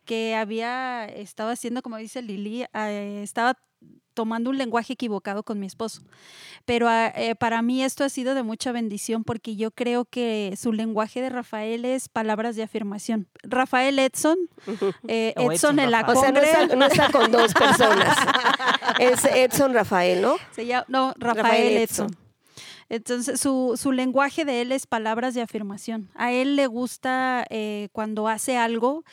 que 0.06 0.36
había, 0.36 1.06
estaba 1.06 1.52
haciendo, 1.52 1.82
como 1.82 1.98
dice 1.98 2.22
Lili, 2.22 2.66
eh, 2.74 3.22
estaba 3.24 3.58
tomando 4.14 4.52
un 4.52 4.60
lenguaje 4.60 4.94
equivocado 4.94 5.42
con 5.44 5.60
mi 5.60 5.66
esposo. 5.66 6.04
Pero 6.66 6.88
ah, 6.88 7.08
eh, 7.16 7.34
para 7.36 7.64
mí 7.64 7.84
esto 7.84 8.04
ha 8.04 8.10
sido 8.10 8.36
de 8.36 8.44
mucha 8.44 8.72
bendición 8.72 9.24
porque 9.24 9.56
yo 9.56 9.72
creo 9.72 10.06
que 10.06 10.54
su 10.56 10.72
lenguaje 10.72 11.20
de 11.20 11.30
Rafael 11.30 11.84
es 11.84 12.10
palabras 12.10 12.56
de 12.56 12.62
afirmación. 12.64 13.28
Rafael 13.42 13.98
Edson, 13.98 14.38
eh, 15.08 15.34
Edson 15.36 15.52
Edson 15.52 15.80
en 15.80 15.92
la 15.92 16.04
Rafael. 16.04 16.18
o 16.18 16.22
sea, 16.22 16.32
no 16.32 16.40
congre- 16.40 16.62
está, 16.64 16.76
no 16.76 16.86
está 16.86 17.12
con 17.12 17.32
dos 17.32 17.54
personas. 17.60 18.18
Es 19.00 19.26
Edson 19.26 19.74
Rafael, 19.74 20.22
¿no? 20.22 20.36
Se 20.52 20.68
llama, 20.68 20.86
no, 20.90 21.14
Rafael, 21.18 21.44
Rafael 21.44 21.78
Edson. 21.78 22.06
Edson. 22.08 22.24
Entonces, 22.90 23.40
su, 23.40 23.74
su 23.82 23.92
lenguaje 23.92 24.46
de 24.46 24.62
él 24.62 24.72
es 24.72 24.86
palabras 24.86 25.34
de 25.34 25.42
afirmación. 25.42 26.12
A 26.14 26.32
él 26.32 26.56
le 26.56 26.68
gusta 26.68 27.44
eh, 27.50 27.90
cuando 27.92 28.28
hace 28.28 28.58
algo, 28.58 29.04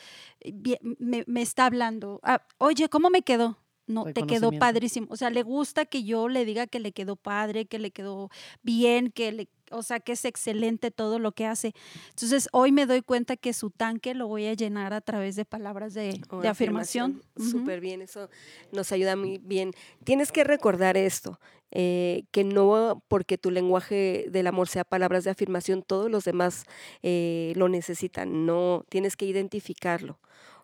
me, 0.99 1.23
me 1.27 1.41
está 1.41 1.65
hablando. 1.65 2.19
Ah, 2.23 2.45
Oye, 2.57 2.89
¿cómo 2.89 3.09
me 3.09 3.21
quedó? 3.21 3.57
No, 3.87 4.05
te 4.05 4.23
quedó 4.23 4.51
padrísimo. 4.51 5.07
O 5.09 5.17
sea, 5.17 5.29
le 5.29 5.43
gusta 5.43 5.85
que 5.85 6.03
yo 6.03 6.29
le 6.29 6.45
diga 6.45 6.67
que 6.67 6.79
le 6.79 6.93
quedó 6.93 7.15
padre, 7.15 7.65
que 7.65 7.79
le 7.79 7.91
quedó 7.91 8.29
bien, 8.61 9.11
que 9.11 9.31
le, 9.31 9.49
o 9.71 9.83
sea, 9.83 9.99
que 9.99 10.13
es 10.13 10.25
excelente 10.25 10.91
todo 10.91 11.19
lo 11.19 11.31
que 11.31 11.45
hace. 11.45 11.73
Entonces, 12.09 12.49
hoy 12.51 12.71
me 12.71 12.85
doy 12.85 13.01
cuenta 13.01 13.37
que 13.37 13.53
su 13.53 13.69
tanque 13.69 14.13
lo 14.13 14.27
voy 14.27 14.47
a 14.47 14.53
llenar 14.53 14.93
a 14.93 15.01
través 15.01 15.35
de 15.35 15.45
palabras 15.45 15.93
de, 15.93 16.21
O 16.29 16.41
de 16.41 16.47
afirmación. 16.47 17.21
Súper 17.37 17.79
bien, 17.79 18.01
eso 18.01 18.29
nos 18.71 18.91
ayuda 18.91 19.15
muy 19.15 19.37
bien. 19.39 19.73
Tienes 20.03 20.31
que 20.31 20.43
recordar 20.43 20.97
esto, 20.97 21.39
eh, 21.71 22.23
que 22.31 22.43
no 22.43 23.03
porque 23.07 23.37
tu 23.37 23.51
lenguaje 23.51 24.25
del 24.29 24.47
amor 24.47 24.67
sea 24.67 24.83
palabras 24.83 25.23
de 25.23 25.31
afirmación, 25.31 25.83
todos 25.83 26.11
los 26.11 26.25
demás 26.25 26.65
eh, 27.01 27.53
lo 27.55 27.69
necesitan. 27.69 28.45
No, 28.45 28.85
tienes 28.89 29.15
que 29.15 29.25
identificarlo, 29.25 30.19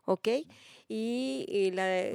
¿ok? 0.06 0.28
Y, 0.89 1.71
la- 1.73 2.13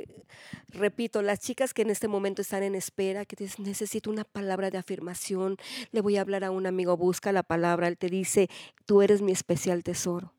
repito, 0.69 1.23
las 1.23 1.41
chicas 1.41 1.75
que 1.75 1.83
en 1.83 1.91
este 1.91 2.09
momento 2.09 2.43
están 2.43 2.63
en 2.63 2.75
espera, 2.75 3.25
que 3.25 3.37
dicen, 3.37 3.65
necesito 3.65 4.11
una 4.11 4.25
palabra 4.25 4.71
de 4.71 4.79
afirmación, 4.79 5.57
le 5.91 6.01
voy 6.01 6.17
a 6.17 6.23
hablar 6.23 6.45
a 6.45 6.51
un 6.51 6.67
amigo, 6.67 6.97
busca 6.97 7.33
la 7.33 7.43
palabra, 7.43 7.89
él 7.89 7.99
te 7.99 8.09
dice, 8.09 8.49
tú 8.87 9.03
eres 9.03 9.21
mi 9.23 9.33
especial 9.33 9.83
tesoro. 9.85 10.33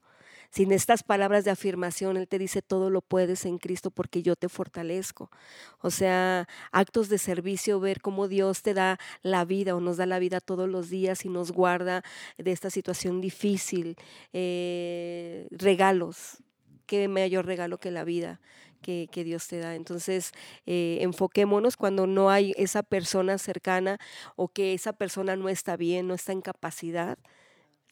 Sin 0.51 0.71
estas 0.71 1.01
palabras 1.03 1.45
de 1.45 1.51
afirmación, 1.51 2.15
Él 2.15 2.27
te 2.27 2.37
dice, 2.37 2.61
todo 2.61 2.91
lo 2.91 3.01
puedes 3.01 3.45
en 3.45 3.57
Cristo 3.57 3.89
porque 3.89 4.21
yo 4.21 4.35
te 4.35 4.49
fortalezco. 4.49 5.31
O 5.79 5.89
sea, 5.89 6.47
actos 6.71 7.09
de 7.09 7.17
servicio, 7.17 7.79
ver 7.79 8.01
cómo 8.01 8.27
Dios 8.27 8.61
te 8.61 8.75
da 8.75 8.99
la 9.23 9.45
vida 9.45 9.75
o 9.75 9.79
nos 9.81 9.97
da 9.97 10.05
la 10.05 10.19
vida 10.19 10.41
todos 10.41 10.69
los 10.69 10.89
días 10.89 11.25
y 11.25 11.29
nos 11.29 11.51
guarda 11.51 12.03
de 12.37 12.51
esta 12.51 12.69
situación 12.69 13.19
difícil. 13.19 13.95
Eh, 14.31 15.47
regalos, 15.51 16.37
qué 16.85 17.07
mayor 17.07 17.45
regalo 17.45 17.77
que 17.77 17.91
la 17.91 18.03
vida. 18.03 18.39
Que, 18.81 19.07
Dios 19.23 19.47
te 19.47 19.59
da. 19.59 19.75
Entonces, 19.75 20.33
eh, 20.65 20.97
enfoquémonos 20.99 21.77
cuando 21.77 22.05
no 22.05 22.29
hay 22.29 22.53
esa 22.57 22.83
persona 22.83 23.37
cercana 23.37 23.97
o 24.35 24.49
que 24.49 24.73
esa 24.73 24.91
persona 24.91 25.37
no 25.37 25.47
está 25.47 25.77
bien, 25.77 26.05
no 26.05 26.13
está 26.13 26.33
en 26.33 26.41
capacidad, 26.41 27.17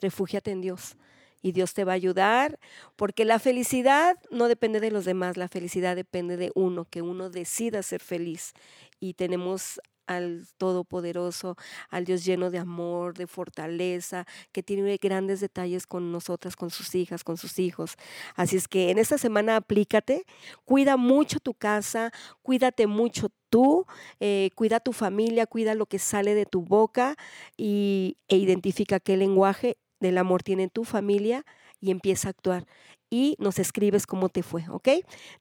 refúgiate 0.02 0.52
en 0.52 0.60
Dios 0.60 0.98
y 1.42 1.52
Dios 1.52 1.74
te 1.74 1.84
va 1.84 1.94
a 1.94 1.96
ayudar, 1.96 2.60
porque 2.96 3.26
la 3.26 3.40
felicidad 3.40 4.18
no 4.30 4.48
depende 4.48 4.80
de 4.80 4.92
los 4.92 5.06
demás, 5.06 5.38
la 5.38 5.48
felicidad 5.48 5.96
depende 5.96 6.38
de 6.38 6.52
uno, 6.56 6.86
que 6.86 7.02
uno 7.02 7.30
decida 7.30 7.84
ser 7.84 8.02
feliz. 8.02 8.54
Y 9.00 9.16
tenemos 9.16 9.80
al 10.08 10.46
Todopoderoso, 10.58 11.56
al 11.90 12.06
Dios 12.06 12.26
lleno 12.26 12.52
de 12.52 12.60
amor, 12.60 13.18
de 13.18 13.28
fortaleza, 13.28 14.26
que 14.52 14.64
tiene 14.64 14.98
grandes 14.98 15.40
detalles 15.40 15.88
con 15.88 16.12
nosotras, 16.12 16.56
con 16.56 16.70
sus 16.70 16.94
hijas, 16.96 17.24
con 17.24 17.38
sus 17.38 17.60
hijos. 17.60 17.96
Así 18.36 18.58
es 18.58 18.68
que 18.68 18.90
en 18.90 18.98
esta 18.98 19.18
semana 19.18 19.58
aplícate, 19.58 20.26
cuida 20.66 20.98
mucho 20.98 21.40
tu 21.40 21.54
casa, 21.54 22.12
cuídate 22.42 22.88
mucho 22.88 23.30
tú, 23.50 23.86
eh, 24.20 24.50
cuida 24.56 24.80
tu 24.80 24.94
familia, 24.94 25.48
cuida 25.48 25.76
lo 25.76 25.86
que 25.86 26.00
sale 26.00 26.36
de 26.36 26.46
tu 26.46 26.62
boca 26.62 27.16
y, 27.58 28.18
e 28.28 28.38
identifica 28.38 29.00
qué 29.00 29.18
lenguaje 29.18 29.78
del 30.02 30.18
amor 30.18 30.44
tiene 30.44 30.68
tu 30.68 30.84
familia 30.84 31.46
y 31.80 31.92
empieza 31.92 32.28
a 32.28 32.32
actuar. 32.32 32.66
Y 33.14 33.36
nos 33.40 33.60
escribes 33.60 34.08
cómo 34.08 34.30
te 34.30 34.42
fue, 34.42 34.64
¿ok? 34.70 34.88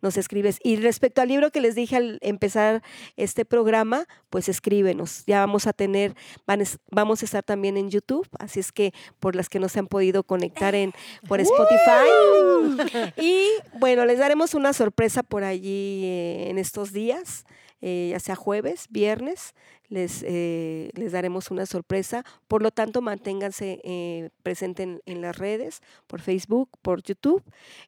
Nos 0.03 0.17
escribes. 0.17 0.59
Y 0.65 0.75
respecto 0.75 1.23
al 1.23 1.29
libro 1.29 1.53
que 1.53 1.61
les 1.61 1.77
dije 1.77 1.95
al 1.95 2.19
empezar 2.21 2.83
este 3.17 3.45
programa, 3.45 4.07
pues 4.29 4.49
escríbenos. 4.49 5.23
Ya 5.29 5.39
vamos 5.39 5.69
a 5.69 5.73
tener, 5.73 6.17
van 6.49 6.61
es- 6.63 6.79
vamos 6.91 7.23
a 7.23 7.27
estar 7.27 7.45
también 7.45 7.77
en 7.77 7.89
YouTube, 7.89 8.27
así 8.41 8.59
es 8.59 8.73
que 8.73 8.93
por 9.21 9.37
las 9.37 9.49
que 9.49 9.61
no 9.61 9.69
se 9.69 9.79
han 9.79 9.87
podido 9.87 10.25
conectar 10.25 10.75
en, 10.75 10.93
por 11.29 11.39
Spotify. 11.41 13.13
Y 13.19 13.47
bueno, 13.79 14.05
les 14.05 14.19
daremos 14.19 14.55
una 14.55 14.73
sorpresa 14.73 15.23
por 15.23 15.45
allí 15.45 16.03
eh, 16.05 16.51
en 16.51 16.59
estos 16.59 16.93
días, 16.93 17.45
eh, 17.81 18.09
ya 18.13 18.21
sea 18.21 18.37
jueves, 18.37 18.87
viernes, 18.91 19.55
les, 19.91 20.25
eh, 20.27 20.91
les 20.95 21.13
daremos 21.13 21.51
una 21.51 21.67
sorpresa. 21.67 22.25
Por 22.49 22.63
lo 22.63 22.71
tanto, 22.71 23.03
manténganse 23.03 23.81
eh, 23.85 24.31
presentes 24.43 25.01
en, 25.05 25.21
las 25.21 25.37
redes, 25.37 25.83
por 26.07 26.21
Facebook, 26.21 26.71
por 26.81 27.03
YouTube, 27.03 27.43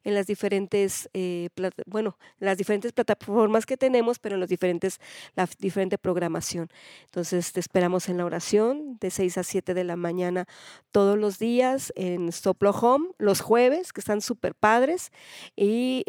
en 0.05 0.15
las 0.15 0.27
diferentes, 0.27 1.09
eh, 1.15 1.49
bueno, 1.87 2.19
en 2.41 2.47
las 2.47 2.59
diferentes 2.59 2.93
plataformas 2.93 3.65
que 3.65 3.77
tenemos, 3.77 4.19
pero 4.19 4.35
en 4.35 4.41
los 4.41 4.51
diferentes, 4.51 5.01
la 5.37 5.49
diferente 5.59 5.97
programación. 5.97 6.69
Entonces, 7.05 7.53
te 7.53 7.61
esperamos 7.61 8.09
en 8.09 8.19
la 8.19 8.27
oración 8.27 8.99
de 9.01 9.11
6 9.11 9.39
a 9.39 9.45
7 9.45 9.73
de 9.73 9.85
la 9.85 9.97
mañana 9.97 10.47
todos 10.91 11.17
los 11.17 11.39
días 11.39 11.93
en 11.97 12.33
Soplo 12.33 12.71
Home, 12.71 13.11
los 13.19 13.41
jueves, 13.41 13.93
que 13.93 14.01
están 14.01 14.21
súper 14.21 14.55
padres, 14.55 15.13
y 15.55 16.03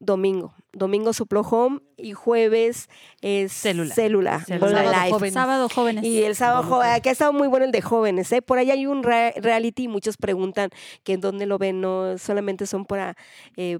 domingo. 0.00 0.54
Domingo 0.72 1.12
Soplo 1.12 1.40
Home 1.40 1.80
y 1.96 2.12
jueves 2.12 2.88
es 3.20 3.52
Célula. 3.52 3.94
Célula, 3.94 4.40
Célula. 4.44 4.68
Sábado 4.70 4.90
Live. 4.92 5.10
Jóvenes. 5.12 5.34
Sábado, 5.34 5.68
jóvenes. 5.74 6.04
Y 6.04 6.22
el 6.22 6.36
sábado, 6.36 6.62
jo- 6.62 6.82
aquí 6.82 7.08
ha 7.08 7.12
estado 7.12 7.32
muy 7.32 7.48
bueno 7.48 7.64
el 7.64 7.72
de 7.72 7.80
jóvenes, 7.82 8.30
¿eh? 8.32 8.42
Por 8.42 8.58
ahí 8.58 8.70
hay 8.70 8.86
un 8.86 9.02
re- 9.02 9.34
reality 9.36 9.84
y 9.84 9.88
muchos 9.88 10.16
preguntan 10.16 10.70
que 11.02 11.14
en 11.14 11.20
dónde 11.20 11.46
lo 11.46 11.58
ven, 11.58 11.80
no 11.80 12.16
solamente 12.18 12.66
son 12.66 12.84
para, 12.84 13.16
eh, 13.56 13.78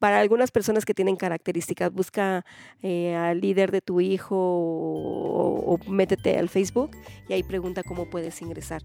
para 0.00 0.18
algunas 0.18 0.50
personas 0.50 0.84
que 0.84 0.94
tienen 0.94 1.14
características. 1.14 1.92
Busca 1.92 2.44
eh, 2.82 3.14
al 3.14 3.40
líder 3.40 3.70
de 3.70 3.80
tu 3.80 4.00
hijo 4.00 4.34
o, 4.36 5.74
o 5.74 5.90
métete 5.90 6.36
al 6.38 6.48
Facebook 6.48 6.90
y 7.28 7.34
ahí 7.34 7.44
pregunta 7.44 7.84
cómo 7.84 8.10
puedes 8.10 8.42
ingresar. 8.42 8.82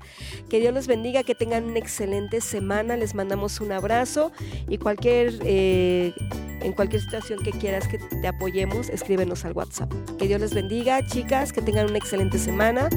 Que 0.49 0.59
Dios 0.59 0.73
los 0.73 0.85
bendiga, 0.85 1.23
que 1.23 1.33
tengan 1.33 1.63
una 1.63 1.79
excelente 1.79 2.41
semana, 2.41 2.97
les 2.97 3.15
mandamos 3.15 3.59
un 3.61 3.71
abrazo 3.71 4.31
y 4.67 4.77
cualquier, 4.77 5.39
eh, 5.43 6.13
en 6.61 6.73
cualquier 6.73 7.01
situación 7.01 7.39
que 7.43 7.51
quieras 7.51 7.87
que 7.87 7.97
te 7.97 8.27
apoyemos, 8.27 8.89
escríbenos 8.89 9.45
al 9.45 9.53
WhatsApp. 9.53 9.91
Que 10.19 10.27
Dios 10.27 10.41
les 10.41 10.53
bendiga, 10.53 11.05
chicas, 11.07 11.53
que 11.53 11.61
tengan 11.61 11.87
una 11.87 11.97
excelente 11.97 12.37
semana. 12.37 12.89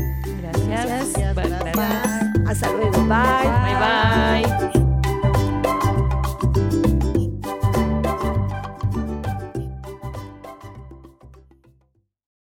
Gracias. 0.42 0.86
Gracias, 0.86 1.34
Bye, 1.34 1.48
gracias. 1.48 1.76
bye. 1.76 2.50
Hasta 2.50 2.72
luego, 2.72 2.98
bye. 3.04 3.48
Bye 3.62 4.72
bye. 4.74 4.87